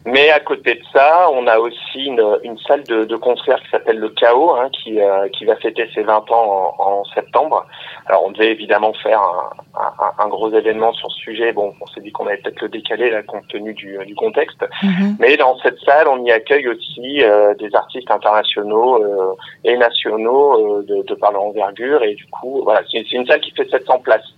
Mais 0.06 0.30
à 0.30 0.40
côté 0.40 0.74
de 0.74 0.82
ça, 0.92 1.28
on 1.32 1.46
a 1.46 1.58
aussi 1.58 2.04
une, 2.06 2.38
une 2.42 2.58
salle 2.58 2.84
de, 2.84 3.04
de, 3.04 3.16
concert 3.16 3.60
qui 3.62 3.70
s'appelle 3.70 3.98
le 3.98 4.08
Chaos, 4.10 4.54
hein, 4.56 4.68
qui, 4.72 5.00
euh, 5.00 5.28
qui 5.28 5.44
va 5.44 5.56
fêter 5.56 5.88
ses 5.94 6.02
20 6.02 6.30
ans 6.30 6.74
en, 6.78 6.82
en, 6.82 7.04
septembre. 7.14 7.66
Alors, 8.06 8.24
on 8.26 8.30
devait 8.30 8.50
évidemment 8.50 8.92
faire 9.02 9.20
un, 9.20 9.50
un, 9.78 10.24
un, 10.24 10.28
gros 10.28 10.50
événement 10.50 10.92
sur 10.92 11.10
ce 11.10 11.20
sujet. 11.20 11.52
Bon, 11.52 11.74
on 11.80 11.86
s'est 11.86 12.00
dit 12.00 12.12
qu'on 12.12 12.26
allait 12.26 12.38
peut-être 12.38 12.62
le 12.62 12.68
décaler 12.68 13.10
là, 13.10 13.22
compte 13.22 13.46
tenu 13.48 13.74
du, 13.74 13.98
du 14.06 14.14
contexte. 14.14 14.64
Mhm. 14.82 15.16
Mais 15.18 15.36
dans 15.36 15.56
cette 15.58 15.78
salle, 15.80 16.08
on 16.08 16.24
y 16.24 16.30
accueille 16.30 16.68
aussi 16.68 17.22
euh, 17.22 17.54
des 17.54 17.74
artistes 17.74 18.10
internationaux 18.10 18.59
euh, 18.66 19.34
et 19.64 19.76
nationaux 19.76 20.82
de, 20.82 21.02
de 21.02 21.14
par 21.14 21.32
leur 21.32 21.42
envergure. 21.42 22.02
Et 22.02 22.14
du 22.14 22.26
coup, 22.26 22.62
voilà, 22.64 22.82
c'est 22.90 23.10
une 23.12 23.26
salle 23.26 23.40
qui 23.40 23.50
fait 23.52 23.68
700 23.68 23.98
places. 24.00 24.34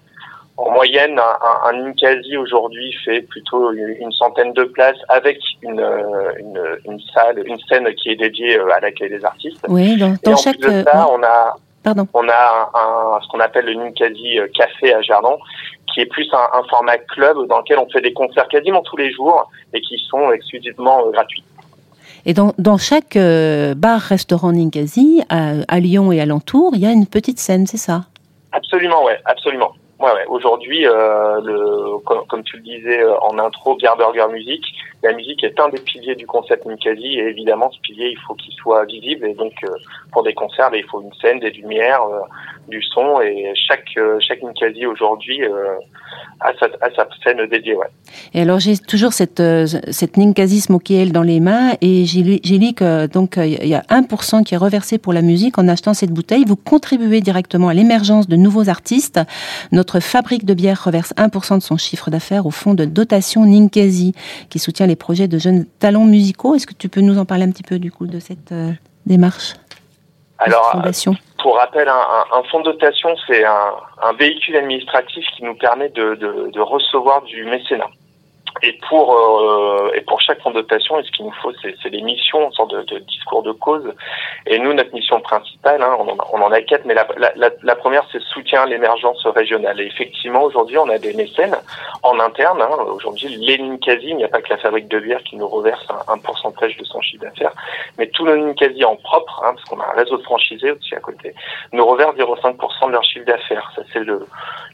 En 0.58 0.70
moyenne, 0.70 1.18
un, 1.18 1.68
un, 1.68 1.72
Ninkasi 1.72 2.36
aujourd'hui 2.36 2.92
fait 3.04 3.22
plutôt 3.22 3.72
une, 3.72 4.12
centaine 4.12 4.52
de 4.52 4.64
places 4.64 4.98
avec 5.08 5.38
une, 5.62 5.80
une, 6.38 6.78
une, 6.84 7.00
salle, 7.14 7.42
une 7.46 7.58
scène 7.68 7.92
qui 7.94 8.10
est 8.10 8.16
dédiée 8.16 8.58
euh, 8.58 8.70
à 8.70 8.80
l'accueil 8.80 9.08
des 9.08 9.24
artistes. 9.24 9.64
Oui, 9.68 9.96
dans, 9.96 10.14
dans 10.22 10.36
chaque. 10.36 10.58
Plus 10.58 10.70
de 10.70 10.82
ça, 10.82 11.08
on 11.10 11.22
a, 11.22 11.56
Pardon. 11.82 12.06
on 12.12 12.28
a 12.28 12.70
un, 12.74 13.20
ce 13.22 13.28
qu'on 13.28 13.40
appelle 13.40 13.64
le 13.64 13.74
Ninkasi 13.74 14.38
euh, 14.38 14.46
Café 14.54 14.92
à 14.94 15.00
Jardin, 15.00 15.36
qui 15.92 16.00
est 16.00 16.06
plus 16.06 16.28
un, 16.32 16.58
un, 16.58 16.62
format 16.68 16.98
club 16.98 17.46
dans 17.48 17.58
lequel 17.58 17.78
on 17.78 17.88
fait 17.88 18.02
des 18.02 18.12
concerts 18.12 18.48
quasiment 18.48 18.82
tous 18.82 18.98
les 18.98 19.10
jours 19.10 19.50
et 19.72 19.80
qui 19.80 19.98
sont 20.10 20.30
exclusivement 20.32 21.06
euh, 21.06 21.10
gratuits. 21.10 21.44
Et 22.24 22.34
dans, 22.34 22.78
chaque 22.78 23.16
euh, 23.16 23.74
bar-restaurant 23.74 24.52
Ninkasi, 24.52 25.22
à, 25.28 25.54
à, 25.66 25.80
Lyon 25.80 26.12
et 26.12 26.20
alentour, 26.20 26.72
il 26.74 26.80
y 26.80 26.86
a 26.86 26.92
une 26.92 27.06
petite 27.06 27.40
scène, 27.40 27.66
c'est 27.66 27.78
ça? 27.78 28.04
Absolument, 28.52 29.04
ouais, 29.04 29.18
absolument. 29.24 29.72
Aujourd'hui, 30.28 30.86
euh, 30.86 31.98
comme, 32.28 32.42
tu 32.42 32.56
le 32.56 32.62
disais 32.62 33.02
euh, 33.02 33.14
en 33.20 33.38
intro, 33.38 33.76
Bière 33.76 33.96
Burger 33.96 34.26
Music, 34.32 34.64
la 35.02 35.12
musique 35.12 35.44
est 35.44 35.58
un 35.60 35.68
des 35.68 35.80
piliers 35.80 36.14
du 36.14 36.26
concept 36.26 36.66
Ninkasi 36.66 37.18
et 37.18 37.28
évidemment, 37.28 37.70
ce 37.70 37.80
pilier, 37.80 38.08
il 38.10 38.18
faut 38.26 38.34
qu'il 38.34 38.52
soit 38.54 38.84
visible 38.84 39.26
et 39.26 39.34
donc 39.34 39.52
euh, 39.64 39.68
pour 40.12 40.22
des 40.22 40.34
concerts, 40.34 40.70
il 40.74 40.84
faut 40.84 41.00
une 41.00 41.12
scène, 41.20 41.40
des 41.40 41.50
lumières, 41.50 42.02
du 42.68 42.82
son 42.82 43.20
et 43.20 43.52
chaque 43.54 43.98
chaque 44.20 44.42
Ninkasi 44.42 44.86
aujourd'hui 44.86 45.42
à 46.40 46.52
sa, 46.58 47.08
scène 47.24 47.46
dédiée. 47.46 47.76
Et 48.34 48.42
alors 48.42 48.60
j'ai 48.60 48.76
toujours 48.76 49.12
cette, 49.12 49.42
cette 49.90 50.16
Ninkasi 50.16 50.60
Smoky 50.60 51.10
dans 51.10 51.22
les 51.22 51.40
mains 51.40 51.72
et 51.80 52.04
j'ai 52.04 52.22
lu 52.22 52.38
il 52.44 52.62
y 52.62 53.74
a 53.74 53.80
1% 53.82 54.44
qui 54.44 54.54
est 54.54 54.58
reversé 54.58 54.98
pour 54.98 55.12
la 55.12 55.22
musique 55.22 55.58
en 55.58 55.68
achetant 55.68 55.94
cette 55.94 56.12
bouteille. 56.12 56.44
Vous 56.46 56.56
contribuez 56.56 57.20
directement 57.20 57.68
à 57.68 57.74
l'émergence 57.74 58.28
de 58.28 58.36
nouveaux 58.36 58.68
artistes. 58.68 59.20
Notre 59.72 59.91
fabrique 60.00 60.44
de 60.44 60.54
bière 60.54 60.84
reverse 60.84 61.12
1% 61.16 61.58
de 61.58 61.62
son 61.62 61.76
chiffre 61.76 62.10
d'affaires 62.10 62.46
au 62.46 62.50
fonds 62.50 62.74
de 62.74 62.84
dotation 62.84 63.44
Ninkasi 63.44 64.14
qui 64.50 64.58
soutient 64.58 64.86
les 64.86 64.96
projets 64.96 65.28
de 65.28 65.38
jeunes 65.38 65.66
talents 65.78 66.04
musicaux. 66.04 66.54
Est-ce 66.54 66.66
que 66.66 66.74
tu 66.74 66.88
peux 66.88 67.00
nous 67.00 67.18
en 67.18 67.24
parler 67.24 67.44
un 67.44 67.50
petit 67.50 67.62
peu 67.62 67.78
du 67.78 67.90
coup 67.90 68.06
de 68.06 68.20
cette 68.20 68.52
euh, 68.52 68.72
démarche 69.06 69.54
Alors, 70.38 70.70
fondation? 70.72 71.16
pour 71.42 71.56
rappel, 71.56 71.88
un, 71.88 72.42
fonds 72.52 72.60
de 72.60 72.66
dotation, 72.66 73.16
c'est 73.26 73.44
un, 73.44 74.12
véhicule 74.16 74.56
administratif 74.56 75.24
qui 75.36 75.42
nous 75.42 75.56
permet 75.56 75.88
de 75.88 76.60
recevoir 76.60 77.22
du 77.22 77.44
mécénat. 77.44 77.88
Et 78.62 78.78
pour 78.88 79.14
euh, 79.14 79.90
et 79.94 80.00
pour 80.02 80.20
chaque 80.20 80.40
fonds 80.40 80.50
de 80.50 80.60
dotation, 80.60 80.98
et 80.98 81.04
ce 81.04 81.10
qu'il 81.10 81.24
nous 81.24 81.34
faut, 81.42 81.52
c'est 81.62 81.90
des 81.90 82.02
missions, 82.02 82.46
une 82.46 82.52
sorte 82.52 82.70
de, 82.70 82.82
de, 82.82 82.98
discours 83.00 83.42
de 83.42 83.52
cause. 83.52 83.92
Et 84.46 84.58
nous, 84.58 84.72
notre 84.72 84.94
mission 84.94 85.20
principale, 85.20 85.82
hein, 85.82 85.96
on, 85.98 86.08
en, 86.08 86.16
on, 86.32 86.42
en, 86.42 86.52
a 86.52 86.60
quatre, 86.62 86.84
mais 86.84 86.94
la, 86.94 87.06
la, 87.16 87.50
la 87.62 87.76
première, 87.76 88.04
c'est 88.12 88.22
soutien 88.22 88.62
à 88.62 88.66
l'émergence 88.66 89.26
régionale. 89.26 89.80
Et 89.80 89.86
effectivement, 89.86 90.44
aujourd'hui, 90.44 90.78
on 90.78 90.88
a 90.88 90.98
des 90.98 91.12
mécènes 91.14 91.56
en 92.02 92.18
interne. 92.20 92.62
Hein. 92.62 92.70
Aujourd'hui, 92.94 93.28
les 93.28 93.58
Ninkasi, 93.58 94.08
il 94.08 94.16
n'y 94.16 94.24
a 94.24 94.28
pas 94.28 94.40
que 94.40 94.50
la 94.50 94.58
fabrique 94.58 94.88
de 94.88 95.00
bière 95.00 95.22
qui 95.24 95.36
nous 95.36 95.48
reverse 95.48 95.86
un, 96.08 96.18
pourcentage 96.18 96.76
de 96.76 96.84
son 96.84 97.00
chiffre 97.00 97.24
d'affaires, 97.24 97.52
mais 97.98 98.06
tous 98.08 98.24
nos 98.24 98.36
Ninkasi 98.36 98.84
en 98.84 98.96
propre, 98.96 99.42
hein, 99.44 99.54
parce 99.54 99.64
qu'on 99.64 99.80
a 99.80 99.86
un 99.86 99.96
réseau 99.96 100.18
de 100.18 100.22
franchisés 100.22 100.70
aussi 100.70 100.94
à 100.94 101.00
côté, 101.00 101.34
nous 101.72 101.84
reversent 101.84 102.16
0,5% 102.16 102.86
de 102.86 102.92
leur 102.92 103.04
chiffre 103.04 103.26
d'affaires. 103.26 103.72
Ça, 103.74 103.82
c'est 103.92 104.00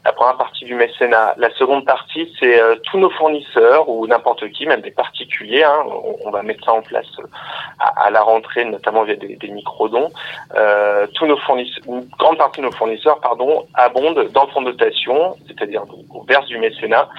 la 0.05 0.13
première 0.13 0.37
partie 0.37 0.65
du 0.65 0.75
mécénat. 0.75 1.33
La 1.37 1.49
seconde 1.55 1.85
partie, 1.85 2.31
c'est 2.39 2.59
euh, 2.59 2.75
tous 2.83 2.99
nos 2.99 3.09
fournisseurs 3.09 3.78
ou 3.87 4.07
n'importe 4.07 4.49
qui, 4.51 4.65
même 4.65 4.81
des 4.81 4.91
particuliers. 4.91 5.63
Hein, 5.63 5.85
on, 6.25 6.31
va 6.31 6.43
mettre 6.43 6.65
ça 6.65 6.73
en 6.73 6.81
place 6.81 7.07
euh, 7.19 7.23
à, 7.79 8.09
la 8.09 8.21
rentrée, 8.21 8.65
notamment 8.65 9.03
via 9.03 9.15
des, 9.15 9.35
des 9.35 9.47
microdons. 9.47 10.09
Euh, 10.55 11.07
tous 11.15 11.25
nos 11.25 11.37
fournisseurs, 11.37 11.83
une 11.87 12.07
grande 12.17 12.37
partie 12.37 12.61
de 12.61 12.65
nos 12.65 12.71
fournisseurs, 12.71 13.19
pardon, 13.21 13.65
abondent 13.73 14.29
dans 14.31 14.45
le 14.45 14.51
fonds 14.51 14.61
de 14.61 14.71
dotation, 14.71 15.35
c'est-à-dire 15.47 15.83
au 16.13 16.23
verse 16.23 16.45
du 16.47 16.57
mécénat, 16.57 17.09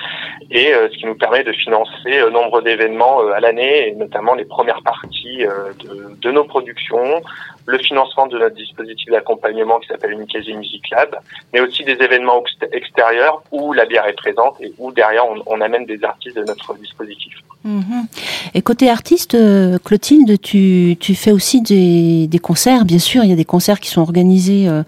et 0.51 0.75
euh, 0.75 0.89
ce 0.91 0.99
qui 0.99 1.07
nous 1.07 1.17
permet 1.17 1.43
de 1.45 1.53
financer 1.53 2.31
nombre 2.31 2.61
d'événements 2.61 3.21
à 3.35 3.41
l'année, 3.41 3.89
et 3.89 3.95
notamment 3.95 4.35
les 4.35 4.45
premières 4.45 4.83
parties 4.83 4.91
partie 4.91 5.45
de, 5.85 6.17
de, 6.21 6.31
nos 6.31 6.45
productions, 6.45 7.23
le 7.71 7.79
financement 7.79 8.27
de 8.27 8.39
notre 8.39 8.57
dispositif 8.57 9.11
d'accompagnement 9.11 9.79
qui 9.79 9.89
s'appelle 9.89 10.13
Unicasi 10.13 10.53
Music 10.55 10.83
Lab, 10.91 11.17
mais 11.53 11.61
aussi 11.61 11.85
des 11.85 11.93
événements 11.93 12.43
extérieurs 12.73 13.43
où 13.53 13.73
la 13.73 13.87
bière 13.87 14.07
est 14.07 14.15
présente 14.15 14.61
et 14.61 14.73
où 14.79 14.93
derrière 14.93 15.27
on, 15.27 15.43
on 15.47 15.61
amène 15.61 15.87
des 15.87 16.03
artistes 16.05 16.37
de 16.37 16.45
notre 16.45 16.75
dispositif. 16.75 17.35
Mhm. 17.65 18.07
Et 18.55 18.63
côté 18.63 18.89
artiste, 18.89 19.37
Clotilde, 19.85 20.41
tu, 20.41 20.97
tu 20.99 21.15
fais 21.15 21.31
aussi 21.31 21.61
des, 21.61 22.27
des, 22.27 22.39
concerts, 22.39 22.87
bien 22.87 22.99
sûr. 22.99 23.23
Il 23.23 23.29
y 23.29 23.33
a 23.35 23.37
des 23.37 23.45
concerts 23.45 23.81
qui 23.81 23.91
sont 23.91 24.01
organisés 24.01 24.67
euh, 24.67 24.83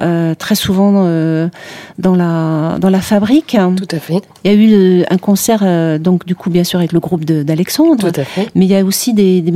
euh, 0.00 0.34
très 0.34 0.54
souvent 0.54 1.04
euh, 1.04 1.48
dans 1.98 2.14
la 2.14 2.78
dans 2.78 2.88
la 2.88 3.02
fabrique. 3.02 3.58
Tout 3.76 3.94
à 3.94 3.98
fait. 3.98 4.22
Il 4.44 4.50
y 4.50 4.54
a 4.54 4.56
eu 4.56 5.04
un 5.10 5.18
concert, 5.18 5.98
donc 6.00 6.24
du 6.24 6.34
coup, 6.34 6.48
bien 6.48 6.64
sûr, 6.64 6.78
avec 6.78 6.92
le 6.92 7.00
groupe 7.00 7.24
d'Alexandre. 7.24 8.10
Tout 8.10 8.20
à 8.20 8.24
fait. 8.24 8.48
Mais 8.54 8.64
il 8.64 8.70
y 8.70 8.76
a 8.76 8.84
aussi 8.84 9.12
des, 9.12 9.42
des, 9.42 9.52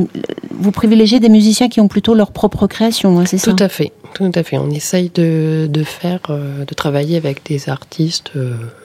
vous 0.51 0.73
privilégiez 0.73 1.21
des 1.21 1.31
musiciens 1.31 1.69
qui 1.69 1.81
ont 1.81 1.89
plutôt 1.89 2.15
leur 2.15 2.33
propre 2.33 2.67
création, 2.69 3.19
hein, 3.19 3.25
c'est 3.27 3.39
ça 3.39 3.53
Tout 3.53 3.63
à 3.63 3.69
fait. 3.69 3.93
Tout 4.15 4.31
à 4.35 4.43
fait. 4.43 4.59
On 4.59 4.71
essaye 4.71 5.11
de, 5.15 5.69
de 5.71 5.83
faire, 5.83 6.21
de 6.29 6.75
travailler 6.75 7.17
avec 7.17 7.45
des 7.47 7.69
artistes 7.69 8.33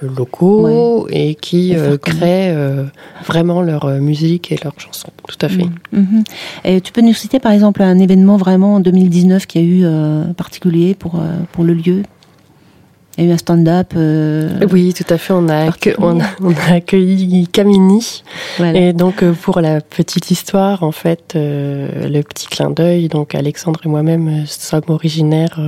locaux 0.01 1.07
et 1.09 1.35
qui 1.35 1.73
créent 2.01 2.55
vraiment 3.25 3.61
leur 3.61 3.87
musique 3.87 4.51
et 4.51 4.59
leurs 4.63 4.79
chansons. 4.79 5.09
Tout 5.27 5.45
à 5.45 5.49
fait. 5.49 5.63
Mhm. 5.63 6.03
Mhm. 6.03 6.23
Et 6.65 6.81
tu 6.81 6.91
peux 6.91 7.01
nous 7.01 7.13
citer 7.13 7.39
par 7.39 7.51
exemple 7.51 7.81
un 7.81 7.99
événement 7.99 8.37
vraiment 8.37 8.75
en 8.75 8.79
2019 8.79 9.45
qui 9.45 9.57
a 9.57 9.61
eu 9.61 9.81
euh, 9.83 10.25
particulier 10.33 10.95
pour, 10.95 11.15
euh, 11.15 11.39
pour 11.51 11.63
le 11.63 11.73
lieu? 11.73 12.03
Il 13.17 13.23
y 13.23 13.27
a 13.27 13.29
eu 13.29 13.33
un 13.33 13.37
stand-up. 13.37 13.93
Euh, 13.95 14.59
oui, 14.71 14.93
tout 14.93 15.11
à 15.13 15.17
fait. 15.17 15.33
On 15.33 15.47
a, 15.49 15.69
on 15.99 16.19
a, 16.19 16.23
on 16.41 16.51
a 16.51 16.73
accueilli 16.73 17.47
Camini. 17.47 18.23
Et 18.73 18.93
donc, 18.93 19.23
pour 19.33 19.61
la 19.61 19.81
petite 19.81 20.31
histoire, 20.31 20.83
en 20.83 20.91
fait, 20.91 21.33
le 21.35 22.21
petit 22.21 22.47
clin 22.47 22.69
d'œil, 22.69 23.07
donc 23.07 23.35
Alexandre 23.35 23.79
et 23.85 23.89
moi-même 23.89 24.45
sommes 24.45 24.81
originaires 24.87 25.59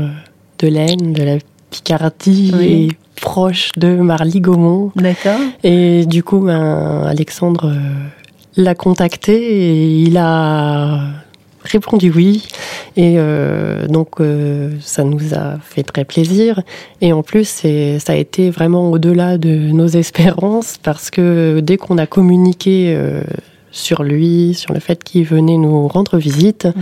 de 0.59 0.67
l'Aisne, 0.67 1.13
de 1.13 1.23
la 1.23 1.37
Picardie 1.69 2.53
et 2.61 2.87
proche 3.21 3.71
de 3.77 3.95
Marly 3.95 4.41
Gaumont. 4.41 4.91
D'accord. 4.95 5.39
Et 5.63 6.05
du 6.05 6.23
coup, 6.23 6.39
ben, 6.39 7.03
Alexandre 7.05 7.73
l'a 8.57 8.75
contacté 8.75 9.33
et 9.35 10.01
il 10.01 10.17
a 10.17 11.24
répondu 11.65 12.11
oui. 12.15 12.47
Et 12.95 13.15
euh, 13.17 13.87
donc, 13.87 14.19
euh, 14.19 14.71
ça 14.79 15.03
nous 15.03 15.33
a 15.33 15.57
fait 15.59 15.83
très 15.83 16.05
plaisir. 16.05 16.61
Et 17.01 17.11
en 17.11 17.23
plus, 17.23 17.65
ça 17.99 18.13
a 18.13 18.15
été 18.15 18.49
vraiment 18.49 18.91
au-delà 18.91 19.37
de 19.37 19.49
nos 19.49 19.87
espérances 20.03 20.77
parce 20.81 21.09
que 21.09 21.59
dès 21.61 21.77
qu'on 21.77 21.97
a 21.97 22.07
communiqué 22.07 22.93
euh, 22.95 23.21
sur 23.75 24.03
lui, 24.03 24.53
sur 24.53 24.73
le 24.73 24.79
fait 24.79 25.03
qu'il 25.03 25.25
venait 25.25 25.57
nous 25.57 25.87
rendre 25.89 26.17
visite. 26.17 26.65
Mm. 26.65 26.81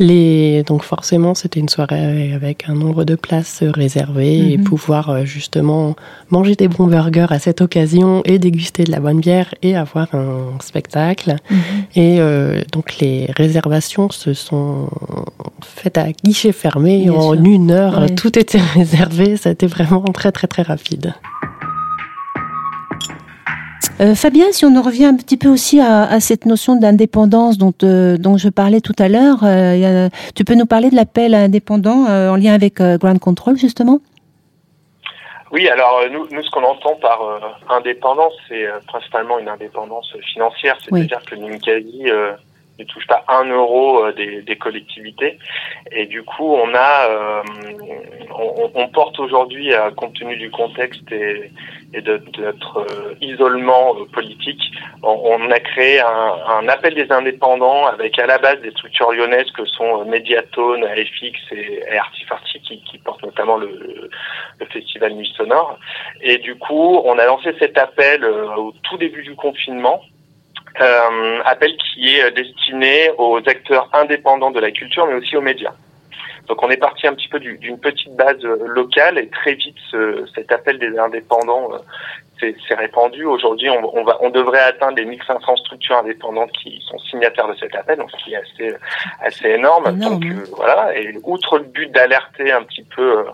Les, 0.00 0.62
donc 0.64 0.82
forcément, 0.82 1.34
c'était 1.34 1.60
une 1.60 1.68
soirée 1.68 2.32
avec 2.34 2.68
un 2.68 2.74
nombre 2.74 3.04
de 3.04 3.14
places 3.14 3.62
réservées 3.62 4.52
et 4.52 4.58
mm-hmm. 4.58 4.62
pouvoir 4.64 5.10
euh, 5.10 5.24
justement 5.24 5.94
manger 6.30 6.56
des 6.56 6.66
bons 6.66 6.88
burgers 6.88 7.28
à 7.30 7.38
cette 7.38 7.60
occasion 7.60 8.22
et 8.24 8.40
déguster 8.40 8.82
de 8.82 8.90
la 8.90 8.98
bonne 8.98 9.20
bière 9.20 9.54
et 9.62 9.76
avoir 9.76 10.12
un 10.14 10.58
spectacle. 10.60 11.36
Mm-hmm. 11.48 11.56
Et 11.94 12.16
euh, 12.18 12.60
donc 12.72 12.98
les 12.98 13.30
réservations 13.36 14.10
se 14.10 14.34
sont 14.34 14.88
faites 15.62 15.96
à 15.96 16.10
guichet 16.10 16.50
fermé 16.50 17.08
en 17.08 17.34
une 17.44 17.70
heure. 17.70 18.06
Tout 18.16 18.36
était 18.36 18.60
réservé. 18.74 19.36
Ça 19.36 19.50
a 19.50 19.52
été 19.52 19.68
vraiment 19.68 20.02
très 20.02 20.32
très 20.32 20.48
très 20.48 20.62
rapide. 20.62 21.14
Euh, 24.02 24.16
Fabien, 24.16 24.50
si 24.50 24.64
on 24.64 24.74
en 24.74 24.82
revient 24.82 25.04
un 25.04 25.16
petit 25.16 25.36
peu 25.36 25.48
aussi 25.48 25.80
à, 25.80 26.18
cette 26.18 26.44
notion 26.44 26.74
d'indépendance 26.74 27.56
dont, 27.56 27.74
euh, 27.84 28.16
dont 28.16 28.36
je 28.36 28.48
parlais 28.48 28.80
tout 28.80 28.96
à 28.98 29.08
l'heure, 29.08 29.40
euh, 29.44 30.08
tu 30.34 30.44
peux 30.44 30.54
nous 30.54 30.66
parler 30.66 30.90
de 30.90 30.96
l'appel 30.96 31.34
indépendant 31.34 32.06
en 32.08 32.36
lien 32.36 32.52
avec 32.52 32.82
Grand 32.82 33.18
Control 33.20 33.56
justement? 33.56 34.00
Oui, 35.52 35.68
alors 35.68 36.00
nous, 36.10 36.26
nous 36.32 36.42
ce 36.42 36.50
qu'on 36.50 36.64
entend 36.64 36.96
par 36.96 37.20
indépendance, 37.68 38.32
c'est 38.48 38.66
principalement 38.88 39.38
une 39.38 39.48
indépendance 39.48 40.12
financière, 40.32 40.78
c'est-à-dire 40.82 41.22
que 41.24 41.36
Ninkasi 41.36 42.06
ne 42.82 42.88
touche 42.88 43.06
pas 43.06 43.24
un 43.28 43.44
euro 43.44 44.10
des, 44.12 44.42
des, 44.42 44.56
collectivités, 44.56 45.38
et 45.90 46.06
du 46.06 46.22
coup 46.22 46.54
on 46.54 46.74
a, 46.74 47.42
on, 48.34 48.70
on, 48.74 48.88
porte 48.88 49.18
aujourd'hui, 49.18 49.72
compte 49.96 50.14
tenu 50.14 50.36
du 50.36 50.50
contexte 50.50 51.10
et, 51.12 51.50
et 51.94 52.00
de, 52.00 52.22
notre 52.38 52.78
euh, 52.78 53.14
isolement 53.20 53.94
euh, 53.96 54.04
politique, 54.06 54.62
on, 55.02 55.50
a 55.50 55.60
créé 55.60 56.00
un, 56.00 56.34
un, 56.48 56.68
appel 56.68 56.94
des 56.94 57.10
indépendants 57.12 57.86
avec 57.86 58.18
à 58.18 58.26
la 58.26 58.38
base 58.38 58.60
des 58.60 58.70
structures 58.70 59.12
lyonnaises 59.12 59.50
que 59.52 59.64
sont 59.66 60.00
euh, 60.00 60.04
Mediatone, 60.04 60.84
AFX 60.84 61.38
et, 61.52 61.82
et 61.90 61.98
Artifarty 61.98 62.60
qui, 62.60 62.82
qui 62.84 62.98
portent 62.98 63.22
notamment 63.22 63.56
le, 63.56 64.10
le, 64.58 64.66
festival 64.66 65.12
Nuit 65.12 65.32
Sonore. 65.36 65.78
Et 66.22 66.38
du 66.38 66.54
coup, 66.54 67.00
on 67.04 67.18
a 67.18 67.26
lancé 67.26 67.54
cet 67.58 67.76
appel 67.76 68.24
au 68.24 68.72
tout 68.82 68.96
début 68.96 69.22
du 69.22 69.34
confinement 69.34 70.02
euh, 70.80 71.40
appel 71.44 71.76
qui 71.76 72.16
est 72.16 72.30
destiné 72.32 73.10
aux 73.18 73.38
acteurs 73.38 73.88
indépendants 73.92 74.50
de 74.50 74.60
la 74.60 74.70
culture, 74.70 75.06
mais 75.06 75.14
aussi 75.14 75.36
aux 75.36 75.42
médias. 75.42 75.74
Donc 76.48 76.62
on 76.62 76.70
est 76.70 76.76
parti 76.76 77.06
un 77.06 77.14
petit 77.14 77.28
peu 77.28 77.38
d'une 77.38 77.78
petite 77.78 78.14
base 78.16 78.44
euh, 78.44 78.58
locale 78.66 79.18
et 79.18 79.28
très 79.28 79.54
vite 79.54 79.76
ce, 79.90 80.26
cet 80.34 80.50
appel 80.50 80.78
des 80.78 80.98
indépendants 80.98 81.68
euh, 81.72 81.78
s'est 82.40 82.74
répandu. 82.74 83.24
Aujourd'hui, 83.24 83.70
on, 83.70 83.96
on, 83.96 84.02
va, 84.02 84.18
on 84.20 84.30
devrait 84.30 84.60
atteindre 84.60 84.96
les 84.96 85.04
1500 85.04 85.56
structures 85.56 85.96
indépendantes 85.96 86.50
qui 86.52 86.82
sont 86.90 86.98
signataires 86.98 87.46
de 87.46 87.54
cet 87.54 87.74
appel, 87.76 87.98
donc 87.98 88.10
ce 88.10 88.24
qui 88.24 88.34
est 88.34 88.36
assez, 88.36 88.76
assez 89.20 89.48
énorme. 89.50 89.96
Donc 89.98 90.24
euh, 90.24 90.44
voilà. 90.56 90.98
Et 90.98 91.14
outre 91.22 91.58
le 91.58 91.64
but 91.64 91.92
d'alerter 91.92 92.50
un 92.50 92.64
petit 92.64 92.84
peu 92.84 93.24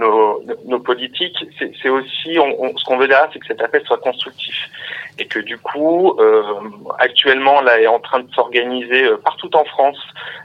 nos, 0.00 0.42
nos 0.64 0.80
politiques, 0.80 1.36
c'est 1.58 1.88
aussi, 1.88 2.38
on, 2.38 2.76
ce 2.76 2.84
qu'on 2.84 2.96
veut 2.96 3.06
derrière, 3.06 3.28
c'est 3.32 3.38
que 3.38 3.46
cet 3.46 3.62
appel 3.62 3.82
soit 3.84 3.98
constructif 3.98 4.56
et 5.18 5.26
que 5.26 5.38
du 5.38 5.58
coup, 5.58 6.16
euh, 6.18 6.42
actuellement, 6.98 7.60
là, 7.60 7.80
est 7.80 7.86
en 7.86 8.00
train 8.00 8.20
de 8.20 8.32
s'organiser 8.32 9.04
euh, 9.04 9.18
partout 9.22 9.54
en 9.54 9.64
France 9.64 9.98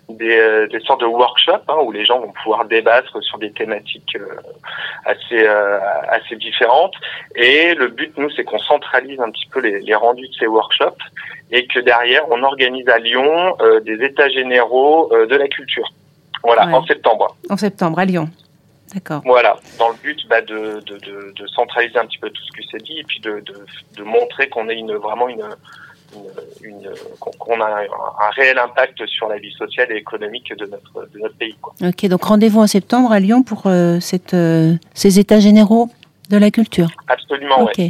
des, 0.09 0.37
euh, 0.37 0.67
des 0.67 0.81
sortes 0.81 1.01
de 1.01 1.05
workshops 1.05 1.63
hein, 1.69 1.77
où 1.83 1.91
les 1.91 2.05
gens 2.05 2.19
vont 2.19 2.33
pouvoir 2.43 2.65
débattre 2.65 3.23
sur 3.23 3.37
des 3.37 3.51
thématiques 3.51 4.17
assez 5.05 5.47
assez 6.09 6.35
différentes. 6.35 6.93
Et 7.35 7.73
le 7.75 7.87
but, 7.87 8.11
nous, 8.17 8.29
c'est 8.31 8.43
qu'on 8.43 8.59
centralise 8.59 9.19
un 9.19 9.31
petit 9.31 9.47
peu 9.51 9.61
les, 9.61 9.79
les, 9.79 9.95
rendus 9.95 10.27
de 10.27 10.33
ces 10.33 10.47
workshops 10.47 11.03
et 11.51 11.65
que 11.67 11.79
derrière, 11.79 12.23
on 12.29 12.43
organise 12.43 12.87
à 12.89 12.97
Lyon 12.97 13.55
des 13.83 14.03
états 14.03 14.29
généraux 14.29 15.11
de 15.11 15.35
la 15.35 15.47
culture. 15.47 15.87
Voilà, 16.43 16.67
en 16.67 16.85
septembre. 16.85 17.35
En 17.49 17.57
septembre, 17.57 17.99
à 17.99 18.05
Lyon. 18.05 18.29
Voilà, 19.25 19.57
dans 19.77 19.89
le 19.89 19.95
but 19.95 20.19
bah, 20.29 20.41
de, 20.41 20.81
de, 20.85 20.97
de, 20.97 21.33
de, 21.35 21.47
centraliser 21.47 21.97
un 21.97 22.05
petit 22.05 22.17
peu 22.17 22.29
tout 22.29 22.41
ce 22.41 22.61
qui 22.61 22.67
s'est 22.69 22.83
dit 22.83 22.99
et 22.99 23.03
puis 23.03 23.19
de, 23.19 23.43
de, 23.95 24.03
montrer 24.03 24.49
qu'on 24.49 24.69
est 24.69 24.77
une, 24.77 24.93
vraiment 24.93 25.27
une, 25.27 25.43
une, 26.61 26.89
qu'on 27.19 27.61
a 27.61 27.65
un, 27.65 28.29
réel 28.35 28.57
impact 28.57 29.05
sur 29.07 29.27
la 29.27 29.37
vie 29.37 29.51
sociale 29.53 29.91
et 29.91 29.95
économique 29.95 30.53
de 30.57 30.65
notre, 30.65 31.09
de 31.13 31.19
notre 31.19 31.35
pays. 31.35 31.55
Quoi. 31.61 31.73
Ok, 31.81 32.05
donc 32.07 32.23
rendez-vous 32.23 32.61
en 32.61 32.67
septembre 32.67 33.11
à 33.11 33.19
Lyon 33.19 33.43
pour 33.43 33.63
euh, 33.65 33.99
cette, 33.99 34.33
euh, 34.33 34.73
ces 34.93 35.19
états 35.19 35.39
généraux 35.39 35.89
de 36.29 36.37
la 36.37 36.51
culture. 36.51 36.89
Absolument, 37.07 37.63
ok. 37.63 37.81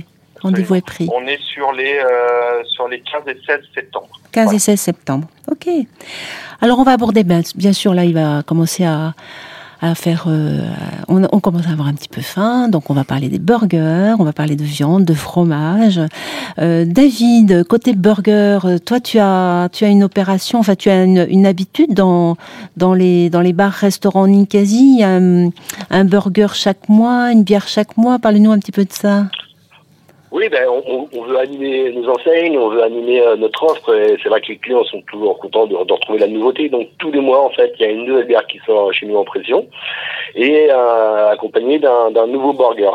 Rendez-vous 0.41 0.75
est 0.75 0.85
pris. 0.85 1.09
On 1.11 1.25
est 1.25 1.41
sur 1.41 1.71
les, 1.71 1.97
euh, 1.97 2.63
sur 2.65 2.87
les 2.87 2.99
15 2.99 3.23
et 3.27 3.37
16 3.45 3.61
septembre. 3.73 4.09
15 4.31 4.53
et 4.53 4.59
16 4.59 4.79
septembre, 4.79 5.27
ok. 5.49 5.67
Alors 6.61 6.79
on 6.79 6.83
va 6.83 6.91
aborder, 6.91 7.23
bien 7.23 7.73
sûr, 7.73 7.93
là 7.93 8.05
il 8.05 8.13
va 8.13 8.43
commencer 8.43 8.83
à 8.83 9.13
Euh, 10.27 10.69
on, 11.07 11.39
commence 11.39 11.67
à 11.67 11.71
avoir 11.71 11.87
un 11.87 11.93
petit 11.93 12.09
peu 12.09 12.21
faim, 12.21 12.69
donc 12.69 12.89
on 12.89 12.93
va 12.93 13.03
parler 13.03 13.29
des 13.29 13.39
burgers, 13.39 14.15
on 14.19 14.23
va 14.23 14.33
parler 14.33 14.55
de 14.55 14.63
viande, 14.63 15.05
de 15.05 15.13
fromage. 15.13 15.99
Euh, 16.59 16.85
David, 16.85 17.65
côté 17.67 17.93
burger, 17.93 18.59
toi 18.85 18.99
tu 18.99 19.19
as 19.19 19.69
tu 19.71 19.85
as 19.85 19.89
une 19.89 20.03
opération, 20.03 20.59
enfin 20.59 20.75
tu 20.75 20.89
as 20.89 21.03
une, 21.03 21.45
habitude 21.45 21.93
dans 21.93 22.37
dans 22.77 22.93
les 22.93 23.29
dans 23.29 23.41
les 23.41 23.53
bars 23.53 23.71
restaurants 23.71 24.27
Ninkasi, 24.27 25.03
un, 25.03 25.49
un 25.89 26.05
burger 26.05 26.47
chaque 26.53 26.89
mois, 26.89 27.31
une 27.31 27.43
bière 27.43 27.67
chaque 27.67 27.97
mois. 27.97 28.19
Parlez-nous 28.19 28.51
un 28.51 28.59
petit 28.59 28.71
peu 28.71 28.85
de 28.85 28.93
ça. 28.93 29.25
Oui, 30.31 30.49
ben, 30.49 30.67
on, 30.67 31.07
on, 31.13 31.21
veut 31.23 31.38
animer 31.38 31.91
nos 31.91 32.09
enseignes, 32.09 32.57
on 32.57 32.69
veut 32.69 32.83
animer 32.83 33.21
euh, 33.21 33.35
notre 33.35 33.63
offre. 33.63 33.95
Et 33.95 34.17
c'est 34.21 34.29
vrai 34.29 34.41
que 34.41 34.47
les 34.47 34.57
clients 34.57 34.83
sont 34.83 35.01
toujours 35.03 35.38
contents 35.39 35.67
de, 35.67 35.75
retrouver 35.75 36.19
la 36.19 36.27
nouveauté. 36.27 36.67
Donc 36.69 36.89
tous 36.97 37.11
les 37.11 37.21
mois, 37.21 37.43
en 37.43 37.51
fait, 37.51 37.73
il 37.79 37.85
y 37.85 37.85
a 37.85 37.91
une 37.91 38.05
nouvelle 38.05 38.25
bière 38.25 38.45
qui 38.47 38.59
sort 38.65 38.91
chez 38.93 39.05
nous 39.05 39.17
en 39.17 39.23
pression 39.23 39.67
et 40.33 40.67
euh, 40.71 41.29
accompagnée 41.31 41.79
d'un 41.79 42.27
nouveau 42.27 42.53
burger. 42.53 42.91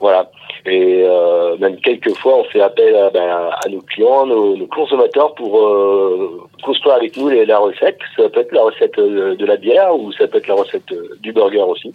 Voilà. 0.00 0.30
Et 0.64 1.02
euh, 1.04 1.56
même 1.58 1.76
quelques 1.80 2.14
fois, 2.18 2.38
on 2.38 2.44
fait 2.44 2.60
appel 2.60 2.94
à, 2.94 3.10
ben, 3.10 3.28
à 3.28 3.68
nos 3.68 3.80
clients, 3.80 4.26
nos, 4.26 4.56
nos 4.56 4.66
consommateurs 4.66 5.34
pour 5.34 5.58
euh, 5.58 6.48
construire 6.62 6.94
avec 6.94 7.16
nous 7.16 7.28
les, 7.28 7.44
la 7.44 7.58
recette. 7.58 7.98
Ça 8.16 8.28
peut 8.28 8.40
être 8.40 8.52
la 8.52 8.62
recette 8.62 8.96
euh, 8.98 9.34
de 9.34 9.44
la 9.44 9.56
bière 9.56 9.98
ou 9.98 10.12
ça 10.12 10.28
peut 10.28 10.38
être 10.38 10.46
la 10.46 10.54
recette 10.54 10.90
euh, 10.92 11.16
du 11.20 11.32
burger 11.32 11.62
aussi. 11.62 11.90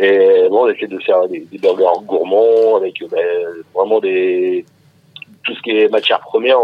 Et 0.00 0.48
bon, 0.50 0.64
on 0.64 0.68
essaie 0.68 0.88
de 0.88 0.98
faire 1.00 1.28
des, 1.28 1.40
des 1.40 1.58
burgers 1.58 2.04
gourmands 2.04 2.76
avec 2.76 2.94
ben, 3.08 3.18
vraiment 3.74 4.00
des 4.00 4.64
tout 5.44 5.54
ce 5.54 5.62
qui 5.62 5.70
est 5.78 5.88
matière 5.88 6.20
première 6.20 6.58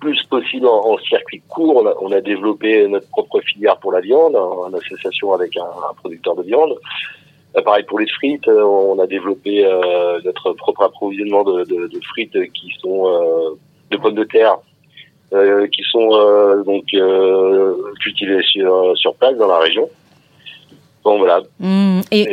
plus 0.00 0.22
possible 0.24 0.66
en, 0.66 0.98
circuit 0.98 1.42
court. 1.48 1.84
On 2.00 2.12
a, 2.12 2.20
développé 2.20 2.86
notre 2.88 3.08
propre 3.08 3.40
filière 3.40 3.78
pour 3.78 3.92
la 3.92 4.00
viande, 4.00 4.36
en, 4.36 4.72
association 4.74 5.32
avec 5.32 5.56
un, 5.56 5.94
producteur 5.96 6.36
de 6.36 6.42
viande. 6.42 6.74
Euh, 7.56 7.62
pareil 7.62 7.84
pour 7.84 7.98
les 7.98 8.06
frites, 8.06 8.46
euh, 8.48 8.62
on 8.62 8.98
a 8.98 9.06
développé 9.06 9.64
euh, 9.64 10.20
notre 10.24 10.52
propre 10.52 10.82
approvisionnement 10.82 11.42
de, 11.42 11.64
frites 12.10 12.52
qui 12.52 12.70
sont 12.80 13.56
de 13.90 13.96
pommes 13.96 14.14
de 14.14 14.24
terre, 14.24 14.58
qui 15.30 15.82
sont 15.90 16.62
donc 16.64 16.84
cultivées 18.00 18.42
sur, 18.42 18.96
sur 18.96 19.14
place 19.14 19.36
dans 19.36 19.48
la 19.48 19.58
région. 19.58 19.88
Mmh. 21.60 22.00
Et, 22.10 22.32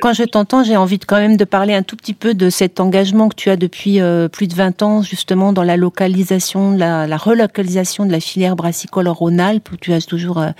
Quand, 0.00 0.12
je 0.12 0.24
t'entends, 0.24 0.62
j'ai 0.62 0.76
envie 0.76 0.98
de, 0.98 1.04
quand 1.04 1.16
même 1.16 1.36
de 1.36 1.44
parler 1.44 1.74
un 1.74 1.82
tout 1.82 1.96
petit 1.96 2.14
peu 2.14 2.34
de 2.34 2.50
cet 2.50 2.80
engagement 2.80 3.28
que 3.28 3.34
tu 3.34 3.50
as 3.50 3.56
depuis 3.56 4.00
euh, 4.00 4.28
plus 4.28 4.46
de 4.46 4.54
20 4.54 4.82
ans, 4.82 5.02
justement, 5.02 5.52
dans 5.52 5.62
la 5.62 5.76
localisation, 5.76 6.72
la, 6.76 7.16
relocalisation 7.16 8.06
de 8.06 8.12
la 8.12 8.20
filière 8.20 8.56
brassicole 8.56 9.08
en 9.08 9.14
Rhône-Alpes, 9.14 9.70
où 9.72 9.76
tu 9.76 9.92
as 9.92 10.06
toujours 10.06 10.38
euh, 10.38 10.50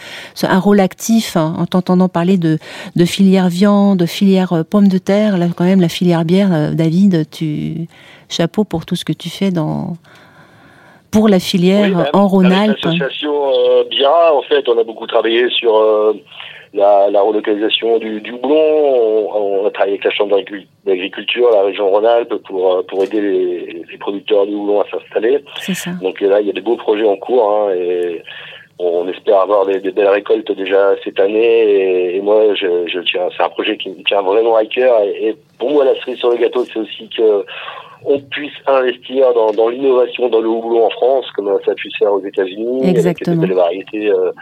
un 0.42 0.58
rôle 0.58 0.80
actif 0.80 1.36
hein, 1.36 1.54
en 1.58 1.66
t'entendant 1.66 2.08
parler 2.08 2.36
de, 2.36 2.58
de 2.96 3.04
filière 3.04 3.48
viande, 3.48 3.98
de 3.98 4.06
filière 4.06 4.52
euh, 4.52 4.62
pommes 4.62 4.88
de 4.88 4.98
terre, 4.98 5.38
là, 5.38 5.46
quand 5.54 5.64
même, 5.64 5.80
la 5.80 5.88
filière 5.88 6.24
bière. 6.24 6.74
David, 6.74 7.28
tu 7.30 7.88
chapeau 8.28 8.64
pour 8.64 8.86
tout 8.86 8.96
ce 8.96 9.04
que 9.04 9.12
tu 9.12 9.28
fais 9.28 9.50
dans 9.50 9.96
pour 11.10 11.28
la 11.28 11.40
filière 11.40 12.08
en 12.12 12.28
Rhône-Alpes. 12.28 12.76
L'association 12.84 13.32
BIA, 13.90 14.32
en 14.32 14.42
fait, 14.42 14.68
on 14.68 14.78
a 14.78 14.84
beaucoup 14.84 15.08
travaillé 15.08 15.48
sur 15.50 15.72
la, 16.72 17.10
la 17.10 17.20
relocalisation 17.20 17.98
du, 17.98 18.20
du 18.20 18.32
houblon. 18.32 19.30
On, 19.32 19.66
a 19.66 19.70
travaillé 19.70 19.94
avec 19.94 20.04
la 20.04 20.10
Chambre 20.10 20.40
d'agriculture, 20.84 21.50
la 21.52 21.62
région 21.62 21.90
Rhône-Alpes, 21.90 22.34
pour, 22.46 22.74
euh, 22.74 22.82
pour 22.82 23.02
aider 23.02 23.20
les, 23.20 23.84
les 23.90 23.98
producteurs 23.98 24.46
du 24.46 24.54
houblon 24.54 24.80
à 24.80 24.86
s'installer. 24.90 25.44
Donc 26.02 26.20
là, 26.20 26.40
il 26.40 26.46
y 26.46 26.50
a 26.50 26.52
des 26.52 26.60
beaux 26.60 26.76
projets 26.76 27.06
en 27.06 27.16
cours 27.16 27.50
hein, 27.50 27.74
et 27.74 28.22
on 28.78 29.06
espère 29.08 29.40
avoir 29.40 29.66
des, 29.66 29.78
des, 29.80 29.90
belles 29.90 30.08
récoltes 30.08 30.50
déjà 30.52 30.94
cette 31.04 31.20
année. 31.20 32.14
Et, 32.14 32.20
moi, 32.20 32.54
je, 32.54 32.86
je 32.86 33.00
tiens, 33.00 33.28
c'est 33.36 33.42
un 33.42 33.50
projet 33.50 33.76
qui 33.76 33.90
me 33.90 34.02
tient 34.04 34.22
vraiment 34.22 34.56
à 34.56 34.64
cœur. 34.64 35.02
Et, 35.02 35.28
et 35.28 35.36
pour 35.58 35.70
moi, 35.70 35.84
la 35.84 35.94
cerise 35.96 36.18
sur 36.18 36.30
le 36.30 36.36
gâteau, 36.36 36.64
c'est 36.64 36.78
aussi 36.78 37.08
que 37.14 37.44
on 38.04 38.18
puisse 38.20 38.52
investir 38.66 39.32
dans, 39.34 39.52
dans 39.52 39.68
l'innovation 39.68 40.28
dans 40.28 40.40
le 40.40 40.48
houblon 40.48 40.86
en 40.86 40.90
France, 40.90 41.26
comme 41.36 41.46
ça 41.64 41.72
a 41.72 41.74
pu 41.74 41.90
se 41.90 41.98
faire 41.98 42.12
aux 42.12 42.24
États-Unis, 42.24 42.96
avec 42.98 43.22
des 43.22 43.54
variétés, 43.54 44.10
euh, 44.10 44.32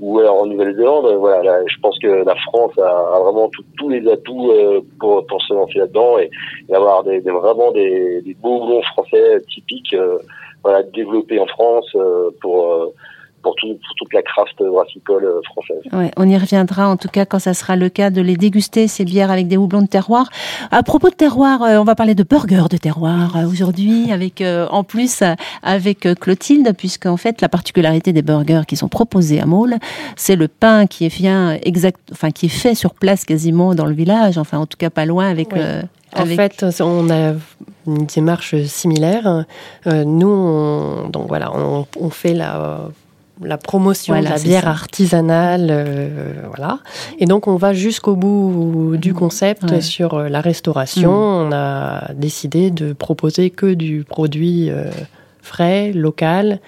ou 0.00 0.18
alors 0.20 0.42
en 0.42 0.46
Nouvelle-Zélande. 0.46 1.16
Voilà, 1.18 1.60
je 1.66 1.76
pense 1.80 1.98
que 1.98 2.06
la 2.06 2.34
France 2.36 2.78
a, 2.78 3.18
vraiment 3.20 3.50
tous 3.76 3.88
les 3.88 4.08
atouts 4.08 4.52
euh, 4.52 4.80
pour, 5.00 5.26
pour 5.26 5.42
se 5.42 5.52
lancer 5.54 5.78
là-dedans 5.78 6.18
et, 6.18 6.30
avoir 6.72 7.02
des, 7.02 7.20
vraiment 7.20 7.72
des, 7.72 8.22
des 8.22 8.34
beaux 8.34 8.62
houblons 8.62 8.82
français 8.82 9.40
typiques, 9.52 9.94
euh, 9.94 10.18
voilà, 10.62 10.82
développés 10.82 11.40
en 11.40 11.46
France 11.46 11.90
euh, 11.96 12.30
pour 13.42 13.54
pour, 13.60 13.94
toute 13.96 14.12
la 14.12 14.22
craft 14.22 14.62
brassicole 14.62 15.24
euh, 15.24 15.40
française. 15.44 15.82
Ouais, 15.92 16.10
on 16.16 16.28
y 16.28 16.36
reviendra 16.36 16.88
en 16.88 16.96
tout 16.96 17.08
cas 17.08 17.24
quand 17.24 17.38
ça 17.38 17.54
sera 17.54 17.76
le 17.76 17.88
cas 17.88 18.10
de 18.10 18.20
les 18.20 18.36
déguster 18.36 18.88
ces 18.88 19.04
bières 19.04 19.30
avec 19.30 19.48
des 19.48 19.56
houblons 19.56 19.82
de 19.82 19.86
terroir. 19.86 20.28
À 20.70 20.82
propos 20.82 21.10
de 21.10 21.14
terroir, 21.14 21.62
euh, 21.62 21.78
on 21.78 21.84
va 21.84 21.94
parler 21.94 22.14
de 22.14 22.22
burgers 22.22 22.68
de 22.70 22.76
terroir 22.76 23.36
euh, 23.36 23.46
aujourd'hui 23.48 24.12
avec 24.12 24.42
en 24.70 24.84
plus 24.84 25.22
avec 25.62 26.00
Clotilde 26.20 26.74
puisque 26.76 27.06
en 27.06 27.16
fait 27.16 27.40
la 27.40 27.48
particularité 27.48 28.12
des 28.12 28.22
burgers 28.22 28.62
qui 28.66 28.76
sont 28.76 28.88
proposés 28.88 29.40
à 29.40 29.46
Maule, 29.46 29.76
c'est 30.16 30.36
le 30.36 30.48
pain 30.48 30.86
qui 30.86 31.04
est 31.06 31.10
fait 31.10 31.28
exact 31.62 31.98
enfin 32.12 32.30
qui 32.30 32.46
est 32.46 32.50
fait 32.50 32.74
sur 32.74 32.94
place 32.94 33.24
quasiment 33.24 33.74
dans 33.74 33.86
le 33.86 33.94
village, 33.94 34.38
enfin 34.38 34.58
en 34.58 34.66
tout 34.66 34.76
cas 34.76 34.90
pas 34.90 35.06
loin 35.06 35.28
avec 35.28 35.48
En 36.14 36.26
fait, 36.26 36.64
on 36.80 37.10
a 37.10 37.34
une 37.86 38.06
démarche 38.06 38.56
similaire. 38.64 39.44
nous, 39.86 40.28
on, 40.28 41.08
donc 41.08 41.28
voilà, 41.28 41.50
on, 41.54 41.86
on 41.98 42.10
fait 42.10 42.34
la 42.34 42.90
la 43.42 43.58
promotion 43.58 44.18
de 44.18 44.24
la 44.24 44.38
bière 44.38 44.68
artisanale, 44.68 45.68
euh, 45.70 46.32
voilà. 46.48 46.78
Et 47.18 47.26
donc 47.26 47.46
on 47.46 47.56
va 47.56 47.72
jusqu'au 47.72 48.16
bout 48.16 48.96
du 48.96 49.14
concept 49.14 49.80
sur 49.80 50.14
euh, 50.14 50.28
la 50.28 50.40
restauration. 50.40 51.10
Mm. 51.10 51.48
On 51.48 51.52
a 51.52 52.12
décidé 52.14 52.70
de 52.70 52.92
proposer 52.92 53.50
que 53.50 53.74
du 53.74 54.04
produit 54.04 54.70
euh, 54.70 54.90
frais, 55.42 55.92
local 55.92 56.60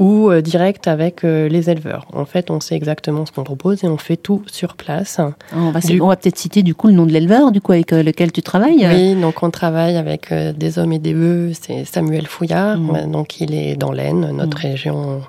ou 0.00 0.32
direct 0.40 0.88
avec 0.88 1.22
les 1.22 1.70
éleveurs. 1.70 2.08
En 2.12 2.24
fait, 2.24 2.50
on 2.50 2.58
sait 2.58 2.74
exactement 2.74 3.26
ce 3.26 3.30
qu'on 3.30 3.44
propose 3.44 3.84
et 3.84 3.86
on 3.86 3.96
fait 3.96 4.16
tout 4.16 4.42
sur 4.48 4.74
place. 4.74 5.20
On 5.54 5.70
va, 5.70 5.78
va 5.78 6.16
peut-être 6.16 6.36
citer 6.36 6.64
du 6.64 6.74
coup 6.74 6.88
le 6.88 6.94
nom 6.94 7.06
de 7.06 7.12
l'éleveur, 7.12 7.52
du 7.52 7.60
coup 7.60 7.70
avec 7.70 7.92
lequel 7.92 8.32
tu 8.32 8.42
travailles. 8.42 8.88
Oui, 8.88 9.14
donc 9.14 9.44
on 9.44 9.50
travaille 9.50 9.96
avec 9.96 10.32
des 10.32 10.78
hommes 10.80 10.92
et 10.92 10.98
des 10.98 11.14
bœufs. 11.14 11.52
C'est 11.60 11.84
Samuel 11.84 12.26
Fouillard, 12.26 12.76
mm. 12.76 13.12
donc 13.12 13.40
il 13.40 13.54
est 13.54 13.76
dans 13.76 13.92
l'Aisne, 13.92 14.32
notre 14.32 14.56
région 14.56 15.22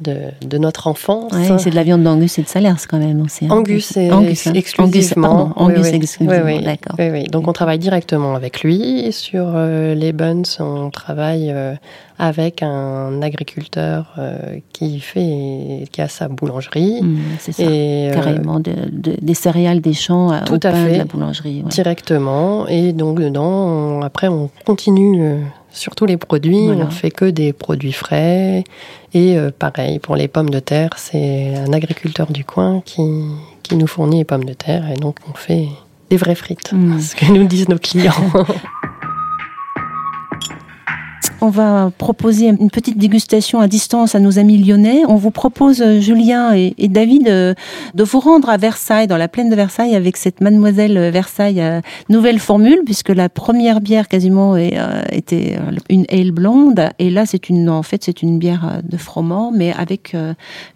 de, 0.00 0.58
notre 0.58 0.86
enfance. 0.86 1.32
c'est 1.58 1.70
de 1.70 1.74
la 1.74 1.82
viande 1.82 2.02
d'Angus 2.02 2.38
et 2.38 2.42
de 2.42 2.48
Salers 2.48 2.86
quand 2.88 2.98
même 2.98 3.22
aussi. 3.22 3.46
Hein. 3.46 3.50
Angus, 3.50 3.96
Angus 3.96 4.46
hein. 4.46 4.52
exclusivement. 4.54 5.52
Angus, 5.56 5.86
exclusivement, 5.86 6.60
d'accord. 6.60 6.96
Donc 7.30 7.48
on 7.48 7.52
travaille 7.52 7.78
directement 7.78 8.34
avec 8.34 8.62
lui. 8.62 9.12
Sur 9.12 9.52
euh, 9.54 9.94
les 9.94 10.12
buns, 10.12 10.42
on 10.60 10.90
travaille 10.90 11.50
euh, 11.50 11.74
avec 12.18 12.62
un 12.62 13.22
agriculteur 13.22 14.14
euh, 14.18 14.58
qui 14.72 15.00
fait, 15.00 15.84
qui 15.90 16.00
a 16.00 16.08
sa 16.08 16.28
boulangerie. 16.28 17.02
Mmh, 17.02 17.18
c'est 17.38 17.52
ça. 17.52 17.62
Et, 17.64 18.10
Carrément, 18.12 18.60
des 18.60 19.34
céréales 19.34 19.80
des 19.80 19.92
champs 19.92 20.30
tout 20.44 20.54
au 20.54 20.56
à 20.56 20.72
pain 20.72 20.86
fait, 20.86 20.92
de 20.92 20.98
la 20.98 21.04
boulangerie. 21.04 21.62
Directement. 21.66 22.66
Et 22.68 22.92
donc 22.92 23.20
dedans, 23.20 24.00
après 24.02 24.28
on 24.28 24.50
continue 24.64 25.42
sur 25.70 25.94
tous 25.94 26.06
les 26.06 26.16
produits. 26.16 26.56
On 26.56 26.74
ne 26.74 26.90
fait 26.90 27.10
que 27.10 27.24
des 27.24 27.52
produits 27.52 27.92
frais. 27.92 28.64
Et 29.14 29.36
euh, 29.36 29.50
pareil, 29.56 29.98
pour 29.98 30.16
les 30.16 30.28
pommes 30.28 30.50
de 30.50 30.60
terre, 30.60 30.90
c'est 30.96 31.54
un 31.56 31.72
agriculteur 31.72 32.30
du 32.30 32.44
coin 32.44 32.82
qui, 32.84 33.02
qui 33.62 33.76
nous 33.76 33.86
fournit 33.86 34.18
les 34.18 34.24
pommes 34.24 34.44
de 34.44 34.54
terre. 34.54 34.90
Et 34.90 34.96
donc, 34.96 35.16
on 35.30 35.34
fait 35.34 35.68
des 36.10 36.16
vraies 36.16 36.34
frites. 36.34 36.72
Mm. 36.72 37.00
Ce 37.00 37.16
que 37.16 37.26
nous 37.26 37.46
disent 37.46 37.68
nos 37.68 37.78
clients. 37.78 38.12
On 41.40 41.50
va 41.50 41.92
proposer 41.96 42.48
une 42.48 42.68
petite 42.68 42.98
dégustation 42.98 43.60
à 43.60 43.68
distance 43.68 44.16
à 44.16 44.18
nos 44.18 44.40
amis 44.40 44.58
lyonnais. 44.58 45.02
On 45.06 45.14
vous 45.14 45.30
propose, 45.30 45.80
euh, 45.80 46.00
Julien 46.00 46.52
et, 46.52 46.88
David, 46.88 47.28
euh, 47.28 47.54
de 47.94 48.02
vous 48.02 48.18
rendre 48.18 48.48
à 48.50 48.56
Versailles, 48.56 49.06
dans 49.06 49.16
la 49.16 49.28
plaine 49.28 49.48
de 49.48 49.54
Versailles, 49.54 49.94
avec 49.94 50.16
cette 50.16 50.40
Mademoiselle 50.40 50.98
Versailles 51.10 51.60
euh, 51.60 51.80
nouvelle 52.08 52.40
formule, 52.40 52.80
puisque 52.84 53.10
la 53.10 53.28
première 53.28 53.80
bière 53.80 54.08
quasiment 54.08 54.56
était 54.56 55.58
une 55.88 56.06
ale 56.10 56.32
blonde, 56.32 56.88
et 56.98 57.10
là 57.10 57.26
c'est 57.26 57.48
une, 57.48 57.68
en 57.68 57.82
fait, 57.82 58.02
c'est 58.02 58.22
une 58.22 58.38
bière 58.38 58.80
de 58.82 58.96
froment, 58.96 59.52
mais 59.54 59.72
avec 59.72 60.16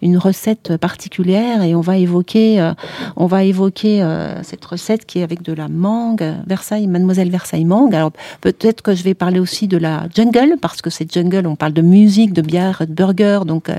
une 0.01 0.17
recette 0.17 0.77
particulière, 0.77 1.63
et 1.63 1.75
on 1.75 1.81
va 1.81 1.97
évoquer, 1.97 2.71
on 3.15 3.25
va 3.25 3.43
évoquer 3.43 4.05
cette 4.43 4.63
recette 4.63 5.05
qui 5.05 5.19
est 5.19 5.23
avec 5.23 5.41
de 5.41 5.53
la 5.53 5.67
mangue, 5.67 6.23
Versailles, 6.47 6.87
Mademoiselle 6.87 7.29
Versailles 7.29 7.65
mangue. 7.65 7.95
Alors 7.95 8.11
peut-être 8.41 8.81
que 8.81 8.93
je 8.93 9.03
vais 9.03 9.13
parler 9.13 9.39
aussi 9.39 9.67
de 9.67 9.77
la 9.77 10.03
jungle 10.15 10.52
parce 10.61 10.81
que 10.81 10.89
c'est 10.89 11.11
jungle, 11.11 11.47
on 11.47 11.55
parle 11.55 11.73
de 11.73 11.81
musique, 11.81 12.33
de 12.33 12.41
bière, 12.41 12.83
de 12.87 12.93
burger, 12.93 13.41
donc 13.45 13.69
euh, 13.69 13.75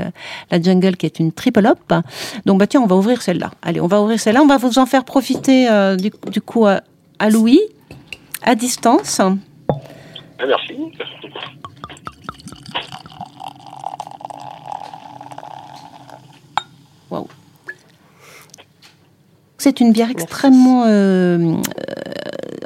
la 0.50 0.60
jungle 0.60 0.96
qui 0.96 1.06
est 1.06 1.18
une 1.18 1.32
triple 1.32 1.66
hop. 1.66 1.92
Donc 2.46 2.58
bah 2.58 2.66
tiens, 2.66 2.80
on 2.80 2.86
va 2.86 2.96
ouvrir 2.96 3.22
celle-là. 3.22 3.50
Allez, 3.62 3.80
on 3.80 3.86
va 3.86 4.02
ouvrir 4.02 4.18
celle-là. 4.20 4.42
On 4.42 4.46
va 4.46 4.56
vous 4.56 4.78
en 4.78 4.86
faire 4.86 5.04
profiter 5.04 5.68
euh, 5.68 5.96
du, 5.96 6.40
coup 6.40 6.66
à 6.66 7.30
Louis, 7.30 7.60
à 8.42 8.54
distance. 8.54 9.20
Ah, 9.20 10.46
merci. 10.46 10.74
Wow. 17.10 17.28
C'est 19.58 19.80
une 19.80 19.92
bière 19.92 20.10
extrêmement 20.10 20.84
euh, 20.86 21.56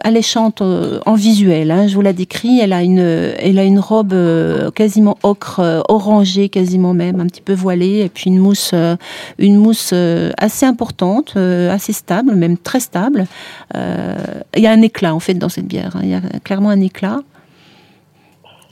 alléchante 0.03 0.63
euh, 0.63 1.01
en 1.07 1.15
visuel. 1.15 1.71
Hein, 1.71 1.87
je 1.87 1.95
vous 1.95 2.01
la 2.01 2.13
décris. 2.13 2.61
Elle 2.61 2.73
a 2.73 2.83
une, 2.83 2.99
elle 2.99 3.59
a 3.59 3.65
une 3.65 3.79
robe 3.79 4.13
euh, 4.13 4.71
quasiment 4.71 5.19
ocre, 5.23 5.61
euh, 5.61 5.81
orangée 5.89 6.49
quasiment 6.49 6.95
même, 6.95 7.21
un 7.21 7.27
petit 7.27 7.41
peu 7.41 7.53
voilée, 7.55 8.01
et 8.01 8.09
puis 8.09 8.31
une 8.31 8.39
mousse, 8.39 8.75
une 9.39 9.57
mousse 9.57 9.93
assez 10.39 10.67
importante, 10.67 11.37
assez 11.37 11.93
stable, 11.93 12.35
même 12.35 12.57
très 12.57 12.81
stable. 12.81 13.27
Il 13.75 14.63
y 14.63 14.67
a 14.67 14.73
un 14.73 14.83
éclat 14.83 15.15
en 15.15 15.21
fait 15.21 15.35
dans 15.35 15.49
cette 15.49 15.67
bière. 15.67 15.97
Hein. 15.97 16.01
Il 16.03 16.09
y 16.11 16.15
a 16.15 16.21
clairement 16.45 16.71
un 16.71 16.81
éclat. 16.81 17.21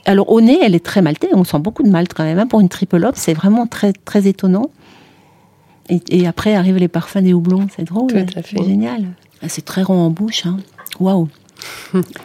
Alors 0.05 0.31
au 0.31 0.39
nez, 0.39 0.57
elle 0.61 0.75
est 0.75 0.83
très 0.83 1.01
maltée. 1.01 1.27
On 1.33 1.43
sent 1.43 1.59
beaucoup 1.59 1.83
de 1.83 1.89
malt 1.89 2.13
quand 2.13 2.23
même. 2.23 2.39
Hein. 2.39 2.47
Pour 2.47 2.61
une 2.61 2.69
triple 2.69 3.03
hop, 3.03 3.15
c'est 3.15 3.33
vraiment 3.33 3.67
très 3.67 3.93
très 3.93 4.27
étonnant. 4.27 4.69
Et, 5.89 6.27
après 6.27 6.53
arrivent 6.53 6.77
les 6.77 6.89
parfums 6.89 7.21
des 7.21 7.33
houblons. 7.33 7.67
C'est 7.75 7.85
drôle. 7.85 8.09
C'est 8.11 8.63
génial. 8.63 9.07
C'est 9.47 9.63
très 9.63 9.83
rond 9.83 9.99
en 9.99 10.09
bouche. 10.09 10.45
Hein. 10.45 10.57
Waouh 10.99 11.27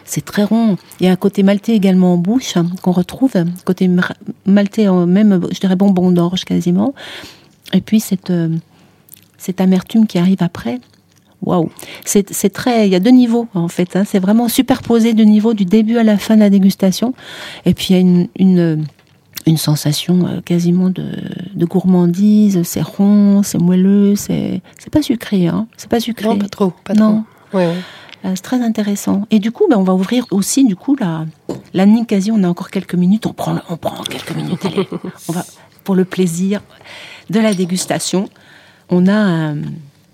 C'est 0.05 0.23
très 0.25 0.43
rond. 0.43 0.77
Il 0.99 1.05
y 1.05 1.09
a 1.09 1.11
un 1.11 1.15
côté 1.15 1.43
maltais 1.43 1.73
également 1.75 2.13
en 2.13 2.17
bouche 2.17 2.55
hein, 2.57 2.67
qu'on 2.81 2.91
retrouve, 2.91 3.31
côté 3.65 3.89
maltais, 4.45 4.87
même, 5.05 5.47
je 5.51 5.59
dirais 5.59 5.75
bonbon 5.75 6.11
d'orge 6.11 6.43
quasiment. 6.45 6.93
Et 7.73 7.81
puis 7.81 7.99
cette, 7.99 8.29
euh, 8.29 8.49
cette 9.37 9.59
amertume 9.61 10.05
qui 10.07 10.17
arrive 10.17 10.41
après. 10.41 10.79
Waouh 11.41 11.69
C'est 12.05 12.23
très. 12.53 12.87
Il 12.87 12.91
y 12.93 12.95
a 12.95 12.99
deux 13.01 13.09
niveaux 13.11 13.47
en 13.53 13.67
fait. 13.67 13.95
Hein. 13.95 14.03
C'est 14.05 14.19
vraiment 14.19 14.47
superposé 14.47 15.13
de 15.13 15.23
niveaux 15.23 15.53
du 15.53 15.65
début 15.65 15.97
à 15.97 16.03
la 16.03 16.17
fin 16.17 16.35
de 16.35 16.39
la 16.39 16.49
dégustation. 16.49 17.13
Et 17.65 17.73
puis 17.73 17.87
il 17.89 17.93
y 17.93 17.97
a 17.97 18.27
une, 18.39 18.85
une 19.45 19.57
sensation 19.57 20.25
euh, 20.25 20.39
quasiment 20.41 20.89
de, 20.89 21.03
de 21.53 21.65
gourmandise. 21.65 22.61
C'est 22.63 22.81
rond, 22.81 23.41
c'est 23.43 23.57
moelleux, 23.57 24.15
c'est 24.15 24.61
c'est 24.79 24.89
pas 24.89 25.01
sucré, 25.01 25.47
hein. 25.47 25.67
C'est 25.75 25.89
pas 25.89 25.99
sucré. 25.99 26.27
Non, 26.29 26.37
pas 26.37 26.47
trop, 26.47 26.71
pas 26.85 26.93
Non. 26.93 27.23
trop. 27.51 27.57
Ouais, 27.57 27.67
ouais. 27.67 27.75
Euh, 28.25 28.31
c'est 28.35 28.41
très 28.41 28.61
intéressant. 28.61 29.27
Et 29.31 29.39
du 29.39 29.51
coup, 29.51 29.67
ben, 29.69 29.77
on 29.77 29.83
va 29.83 29.93
ouvrir 29.93 30.25
aussi 30.31 30.65
du 30.65 30.75
coup 30.75 30.95
la 30.95 31.25
la 31.73 31.85
Ninkasi. 31.85 32.31
On 32.31 32.43
a 32.43 32.47
encore 32.47 32.69
quelques 32.69 32.95
minutes. 32.95 33.25
On 33.25 33.33
prend 33.33 33.57
on 33.69 33.77
prend 33.77 34.03
quelques 34.03 34.35
minutes. 34.35 34.65
allez. 34.65 34.87
on 35.27 35.33
va 35.33 35.45
pour 35.83 35.95
le 35.95 36.05
plaisir 36.05 36.61
de 37.29 37.39
la 37.39 37.53
dégustation. 37.53 38.29
On 38.89 39.07
a 39.07 39.51
euh, 39.51 39.61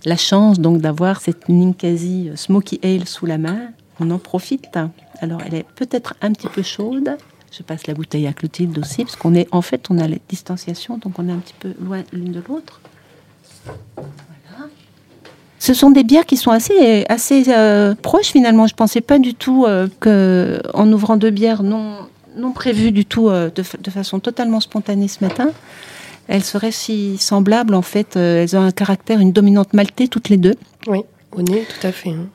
la 0.06 0.18
chance 0.18 0.60
donc 0.60 0.80
d'avoir 0.80 1.22
cette 1.22 1.50
Ninkasi 1.50 2.32
Smoky 2.36 2.80
Ale 2.84 3.08
sous 3.08 3.26
la 3.26 3.38
main. 3.38 3.70
On 4.00 4.10
en 4.12 4.20
profite. 4.20 4.78
Alors, 5.22 5.42
elle 5.46 5.56
est 5.56 5.66
peut-être 5.76 6.16
un 6.22 6.32
petit 6.32 6.48
peu 6.48 6.64
chaude. 6.64 7.18
Je 7.52 7.64
passe 7.64 7.88
la 7.88 7.94
bouteille 7.94 8.28
à 8.28 8.34
Clotilde 8.34 8.78
aussi, 8.78 9.04
parce 9.04 9.16
qu'on 9.16 9.34
est 9.34 9.48
en 9.52 9.62
fait 9.62 9.88
on 9.90 9.98
a 9.98 10.08
la 10.08 10.18
distanciation, 10.28 10.98
donc 10.98 11.18
on 11.18 11.28
est 11.28 11.32
un 11.32 11.40
petit 11.40 11.56
peu 11.60 11.74
loin 11.82 12.04
l'une 12.14 12.32
de 12.32 12.44
l'autre. 12.48 12.80
Ce 15.62 15.74
sont 15.74 15.92
des 15.92 16.04
bières 16.06 16.26
qui 16.26 16.38
sont 16.38 16.52
assez, 16.52 17.06
assez 17.10 17.44
euh, 17.50 17.94
proches 17.94 18.28
finalement. 18.32 18.66
Je 18.66 18.74
pensais 18.76 19.02
pas 19.02 19.20
du 19.20 19.34
tout 19.34 19.66
euh, 19.66 19.88
que, 20.00 20.62
en 20.74 20.92
ouvrant 20.92 21.18
deux 21.18 21.32
bières 21.32 21.64
non, 21.64 21.96
non 22.38 22.52
prévues 22.54 22.92
du 22.94 23.06
tout, 23.06 23.28
euh, 23.30 23.50
de, 23.54 23.64
de 23.80 23.92
façon 23.92 24.20
totalement 24.20 24.62
spontanée 24.62 25.10
ce 25.10 25.22
matin, 25.24 25.50
elles 26.30 26.46
seraient 26.46 26.72
si 26.72 27.18
semblables. 27.18 27.76
En 27.76 27.82
fait, 27.82 28.16
euh, 28.16 28.42
elles 28.44 28.56
ont 28.56 28.62
un 28.62 28.72
caractère, 28.72 29.20
une 29.20 29.34
dominante 29.34 29.74
maltée 29.74 30.08
toutes 30.08 30.30
les 30.30 30.38
deux. 30.38 30.56
Oui, 30.88 31.02
au 31.34 31.42
nez, 31.42 31.66
tout 31.68 31.86
à 31.88 31.92
fait. 31.92 32.12
hein. 32.12 32.28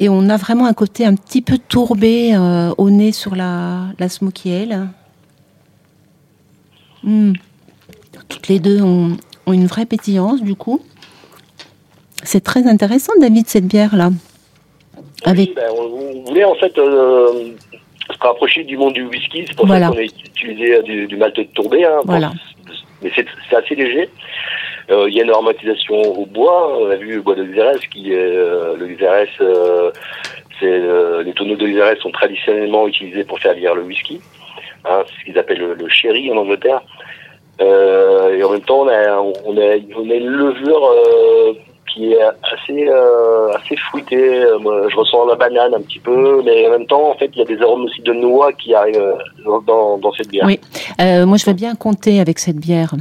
Et 0.00 0.08
on 0.08 0.28
a 0.30 0.36
vraiment 0.38 0.64
un 0.66 0.74
côté 0.74 1.04
un 1.04 1.14
petit 1.16 1.42
peu 1.42 1.58
tourbé 1.58 2.34
au 2.78 2.88
nez 2.88 3.10
sur 3.10 3.34
la, 3.34 3.86
la 3.98 4.08
Smoky 4.08 4.52
Ale. 4.54 4.88
Hmm. 7.02 7.32
Toutes 8.28 8.46
les 8.46 8.60
deux 8.60 8.80
ont, 8.80 9.16
ont 9.46 9.52
une 9.52 9.66
vraie 9.66 9.86
pétillance, 9.86 10.40
du 10.40 10.54
coup. 10.54 10.80
C'est 12.24 12.42
très 12.42 12.66
intéressant, 12.66 13.12
David, 13.20 13.46
cette 13.48 13.66
bière-là. 13.66 14.10
Avec... 15.24 15.48
Oui, 15.48 15.54
ben, 15.56 15.70
on, 15.76 15.82
on 15.82 16.24
voulait 16.24 16.44
en 16.44 16.54
fait 16.54 16.76
euh, 16.78 17.50
se 18.12 18.18
rapprocher 18.20 18.64
du 18.64 18.76
monde 18.76 18.94
du 18.94 19.04
whisky, 19.04 19.44
c'est 19.46 19.56
pour 19.56 19.66
Voilà. 19.66 19.86
ça 19.88 19.92
qu'on 19.92 19.98
a 19.98 20.02
utilisé 20.02 20.74
euh, 20.76 20.82
du, 20.82 21.06
du 21.06 21.16
malt 21.16 21.34
de 21.36 21.42
tourbé. 21.44 21.84
Hein, 21.84 22.00
mais 23.02 23.10
c'est 23.14 23.56
assez 23.56 23.74
léger. 23.74 24.08
Euh, 24.90 25.06
Il 25.08 25.14
y 25.16 25.20
a 25.20 25.24
une 25.24 25.30
aromatisation 25.30 25.94
au 26.00 26.26
bois. 26.26 26.78
On 26.80 26.90
a 26.90 26.96
vu 26.96 27.14
le 27.16 27.22
bois 27.22 27.34
de 27.34 27.44
Xérès 27.44 27.78
qui 27.92 28.12
est 28.12 28.16
euh, 28.16 28.76
le 28.76 28.86
Xérès. 28.88 29.28
euh, 29.40 29.90
euh, 30.62 31.22
les 31.22 31.32
tonneaux 31.34 31.54
de 31.56 31.66
Xérès 31.68 31.98
sont 32.00 32.10
traditionnellement 32.10 32.88
utilisés 32.88 33.22
pour 33.22 33.38
faire 33.38 33.52
vieillir 33.52 33.74
le 33.76 33.82
whisky. 33.82 34.20
Hein, 34.84 35.02
c'est 35.06 35.20
ce 35.20 35.24
qu'ils 35.26 35.38
appellent 35.38 35.58
le, 35.60 35.74
le 35.74 35.88
sherry 35.88 36.32
en 36.32 36.36
Angleterre. 36.36 36.80
Euh, 37.60 38.36
et 38.36 38.42
en 38.42 38.50
même 38.50 38.62
temps, 38.62 38.80
on 38.80 38.88
a, 38.88 39.18
on 39.20 39.56
a, 39.56 39.76
on 39.96 40.10
a 40.10 40.14
une 40.14 40.26
levure 40.26 40.84
euh, 40.84 41.52
qui 41.92 42.12
est 42.12 42.20
assez, 42.22 42.88
euh, 42.88 43.52
assez 43.52 43.76
fruitée. 43.76 44.44
Euh, 44.44 44.58
Moi, 44.58 44.88
je 44.88 44.96
ressens 44.96 45.26
la 45.26 45.34
banane 45.34 45.74
un 45.74 45.80
petit 45.80 45.98
peu, 45.98 46.42
mais 46.44 46.66
en 46.66 46.70
même 46.70 46.86
temps, 46.86 47.10
en 47.10 47.14
fait, 47.14 47.30
il 47.34 47.38
y 47.38 47.42
a 47.42 47.44
des 47.44 47.60
arômes 47.62 47.84
aussi 47.84 48.02
de 48.02 48.12
noix 48.12 48.52
qui 48.52 48.74
arrivent 48.74 48.96
euh, 48.96 49.60
dans, 49.66 49.98
dans 49.98 50.12
cette 50.12 50.28
bière. 50.28 50.46
Oui. 50.46 50.60
Euh, 51.00 51.26
moi, 51.26 51.36
je 51.36 51.46
veux 51.46 51.54
bien 51.54 51.74
compter 51.74 52.20
avec 52.20 52.38
cette 52.38 52.58
bière. 52.58 52.94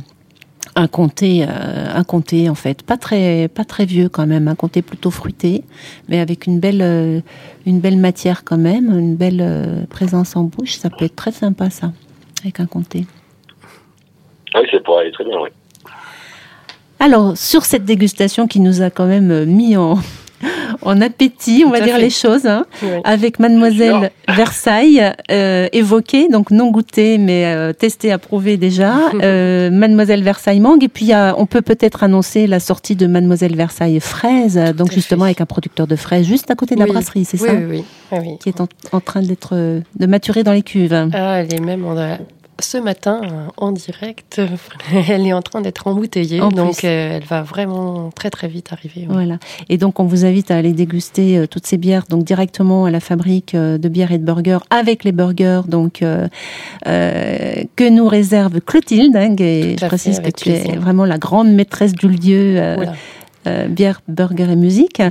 Un 0.76 0.88
comté, 0.88 1.44
euh, 1.44 1.88
un 1.96 2.04
comté 2.04 2.50
en 2.50 2.54
fait, 2.54 2.84
pas 2.84 2.98
très, 2.98 3.48
pas 3.48 3.66
très 3.66 3.86
vieux 3.86 4.10
quand 4.10 4.28
même, 4.28 4.48
un 4.48 4.54
comté 4.54 4.84
plutôt 4.84 5.10
fruité, 5.10 5.64
mais 6.08 6.20
avec 6.20 6.46
une 6.46 6.60
belle, 6.60 6.84
euh, 6.84 7.20
une 7.66 7.80
belle 7.80 7.98
matière 7.98 8.44
quand 8.44 8.58
même, 8.58 8.92
une 8.92 9.16
belle 9.16 9.42
euh, 9.42 9.86
présence 9.90 10.36
en 10.36 10.44
bouche. 10.44 10.74
Ça 10.74 10.92
peut 10.92 11.06
être 11.06 11.16
très 11.16 11.32
sympa 11.32 11.72
ça, 11.72 11.94
avec 12.44 12.60
un 12.60 12.68
comté. 12.68 13.08
Oui, 14.54 14.68
ça 14.72 14.80
pourrait 14.82 15.02
aller 15.02 15.12
très 15.14 15.24
bien, 15.24 15.40
oui. 15.42 15.50
Alors, 17.00 17.38
sur 17.38 17.66
cette 17.66 17.86
dégustation 17.86 18.48
qui 18.48 18.60
nous 18.60 18.82
a 18.82 18.90
quand 18.90 19.06
même 19.06 19.30
euh, 19.32 19.46
mis 19.46 19.78
en, 19.78 20.00
en 20.82 21.00
appétit, 21.02 21.64
on 21.66 21.68
Tout 21.70 21.74
va 21.74 21.82
dire 21.82 21.96
fait. 21.96 22.02
les 22.02 22.10
choses, 22.10 22.46
hein, 22.48 22.66
Oui. 22.82 22.90
avec 23.04 23.40
Mademoiselle 23.40 24.12
Versailles, 24.28 25.04
euh, 25.32 25.68
évoquée, 25.74 26.28
donc 26.30 26.50
non 26.52 26.72
goûtée, 26.72 27.18
mais 27.18 27.46
euh, 27.46 27.72
testée, 27.74 28.12
approuvée 28.12 28.58
déjà, 28.58 28.96
euh, 29.22 29.70
Mademoiselle 29.72 30.24
Versailles 30.24 30.60
mangue, 30.60 30.84
et 30.84 30.88
puis 30.88 31.12
on 31.38 31.46
peut 31.46 31.62
peut-être 31.62 32.04
annoncer 32.04 32.48
la 32.48 32.60
sortie 32.60 32.96
de 32.96 33.06
Mademoiselle 33.08 33.56
Versailles 33.56 34.00
fraise, 34.00 34.60
donc 34.76 34.92
justement 34.92 35.24
fait. 35.26 35.30
avec 35.30 35.42
un 35.42 35.46
producteur 35.46 35.86
de 35.88 35.96
fraises 35.96 36.26
juste 36.26 36.50
à 36.52 36.56
côté 36.56 36.76
de 36.76 36.80
la 36.80 36.88
brasserie, 36.88 37.26
c'est 37.26 37.40
oui, 37.42 37.48
ça 37.48 37.54
Oui, 37.54 37.66
oui, 38.12 38.18
oui. 38.20 38.38
Qui 38.42 38.50
est 38.50 38.60
en, 38.62 38.68
en 38.92 39.00
train 39.00 39.22
d'être, 39.22 39.52
euh, 39.54 39.82
de 40.00 40.06
maturer 40.08 40.44
dans 40.44 40.54
les 40.54 40.64
cuves. 40.64 40.94
Ah, 41.14 41.42
elle 41.42 41.54
est 41.54 41.60
même 41.62 41.86
en- 41.86 41.96
ce 42.60 42.78
matin 42.78 43.22
euh, 43.24 43.48
en 43.58 43.72
direct. 43.72 44.42
Elle 45.10 45.28
est 45.28 45.34
en 45.34 45.42
train 45.42 45.62
d'être 45.62 45.88
embouteillée, 45.88 46.42
En 46.42 46.50
donc 46.50 46.84
euh, 46.84 47.18
elle 47.18 47.24
va 47.24 47.42
vraiment 47.44 48.10
très 48.16 48.30
très 48.30 48.48
vite 48.48 48.72
arriver. 48.72 49.06
Voilà. 49.10 49.38
Et 49.70 49.78
donc, 49.78 50.00
on 50.00 50.06
vous 50.06 50.26
invite 50.26 50.50
à 50.52 50.58
aller 50.58 50.74
déguster 50.74 51.38
euh, 51.38 51.48
toutes 51.48 51.68
ces 51.68 51.78
bières, 51.78 52.04
donc 52.10 52.24
directement 52.24 52.86
à 52.86 52.92
la 52.92 53.00
fabrique 53.00 53.54
euh, 53.56 53.78
de 53.78 53.88
bières 53.90 54.12
et 54.12 54.18
de 54.18 54.26
burgers, 54.26 54.60
avec 54.70 55.04
les 55.04 55.12
burgers, 55.12 55.62
donc 55.68 56.02
euh, 56.02 56.28
euh, 56.88 57.64
que 57.76 57.90
nous 57.90 58.08
réserve 58.08 58.60
Clotilde. 58.62 59.16
Hein, 59.16 59.36
et 59.40 59.76
je 59.80 59.86
précise 59.86 60.20
que 60.20 60.32
tu 60.32 60.50
es 60.50 60.76
vraiment 60.78 61.06
la 61.06 61.18
grande 61.18 61.50
maîtresse 61.50 61.94
du 61.94 62.08
lieu, 62.08 62.56
euh, 62.58 62.76
Voilà. 62.76 62.94
euh, 63.48 63.68
bière, 63.68 64.02
burger 64.08 64.48
et 64.52 64.56
musique. 64.56 65.02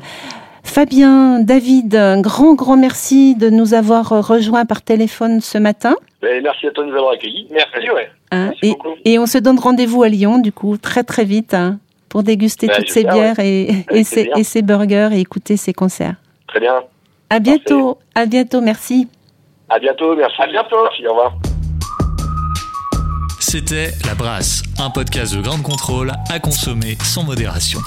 Fabien, 0.66 1.38
David, 1.40 1.94
un 1.96 2.20
grand, 2.20 2.54
grand 2.54 2.76
merci 2.76 3.34
de 3.34 3.48
nous 3.48 3.72
avoir 3.72 4.08
rejoints 4.26 4.66
par 4.66 4.82
téléphone 4.82 5.40
ce 5.40 5.56
matin. 5.58 5.94
Ben, 6.20 6.42
merci 6.42 6.66
à 6.66 6.70
toi 6.70 6.84
de 6.84 6.90
nous 6.90 6.96
avoir 6.96 7.12
accueillis. 7.12 7.48
Merci, 7.50 7.90
ouais. 7.90 8.10
hein. 8.30 8.48
Merci 8.48 8.58
et, 8.62 8.70
beaucoup. 8.72 8.88
et 9.04 9.18
on 9.18 9.26
se 9.26 9.38
donne 9.38 9.58
rendez-vous 9.58 10.02
à 10.02 10.08
Lyon, 10.08 10.38
du 10.38 10.52
coup, 10.52 10.76
très, 10.76 11.02
très 11.02 11.24
vite, 11.24 11.54
hein, 11.54 11.78
pour 12.08 12.22
déguster 12.22 12.66
Ben, 12.66 12.76
toutes 12.76 12.90
ces 12.90 13.04
bières 13.04 13.38
et, 13.38 13.86
et, 13.90 14.04
ces 14.04 14.62
burgers 14.62 15.08
et 15.12 15.20
écouter 15.20 15.56
ces 15.56 15.72
concerts. 15.72 16.16
Très 16.48 16.60
bien. 16.60 16.82
À 17.30 17.38
bientôt, 17.38 17.98
à 18.14 18.26
bientôt, 18.26 18.60
merci. 18.60 19.08
À 19.68 19.78
bientôt, 19.78 20.14
merci. 20.14 20.36
À 20.40 20.46
bientôt. 20.46 20.76
Merci, 20.82 21.06
au 21.06 21.10
revoir. 21.10 21.34
C'était 23.40 23.92
La 24.04 24.14
Brasse, 24.14 24.62
un 24.78 24.90
podcast 24.90 25.34
de 25.34 25.40
grande 25.40 25.62
contrôle 25.62 26.12
à 26.30 26.38
consommer 26.38 26.96
sans 27.02 27.24
modération. 27.24 27.80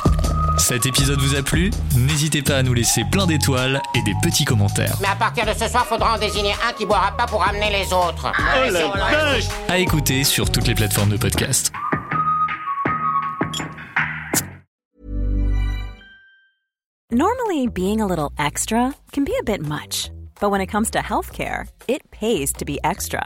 Cet 0.60 0.86
épisode 0.86 1.20
vous 1.22 1.36
a 1.36 1.42
plu 1.42 1.72
N'hésitez 1.96 2.42
pas 2.42 2.58
à 2.58 2.64
nous 2.64 2.74
laisser 2.74 3.04
plein 3.10 3.26
d'étoiles 3.26 3.82
et 3.96 4.02
des 4.02 4.14
petits 4.22 4.44
commentaires. 4.44 4.98
Mais 5.02 5.08
à 5.08 5.16
partir 5.16 5.46
de 5.46 5.54
ce 5.58 5.68
soir, 5.70 5.86
faudra 5.86 6.16
en 6.16 6.20
désigner 6.20 6.54
un 6.68 6.74
qui 6.74 6.86
boira 6.86 7.16
pas 7.16 7.26
pour 7.26 7.42
amener 7.42 7.72
les 7.72 7.94
autres. 7.94 8.32
À 9.70 9.78
écouter 9.78 10.24
sur 10.26 10.52
toutes 10.52 10.68
les 10.68 10.76
plateformes 10.76 11.10
de 11.12 11.18
podcast. 11.18 11.72
Normally, 17.12 17.68
being 17.68 18.02
a 18.02 18.06
little 18.06 18.32
extra 18.38 18.94
can 19.14 19.24
be 19.24 19.34
a 19.40 19.44
bit 19.44 19.62
much, 19.62 20.12
but 20.42 20.52
when 20.52 20.62
it 20.62 20.68
comes 20.68 20.92
to 20.92 21.00
healthcare, 21.00 21.68
it 21.88 22.02
pays 22.12 22.52
to 22.54 22.66
be 22.66 22.80
extra. 22.84 23.26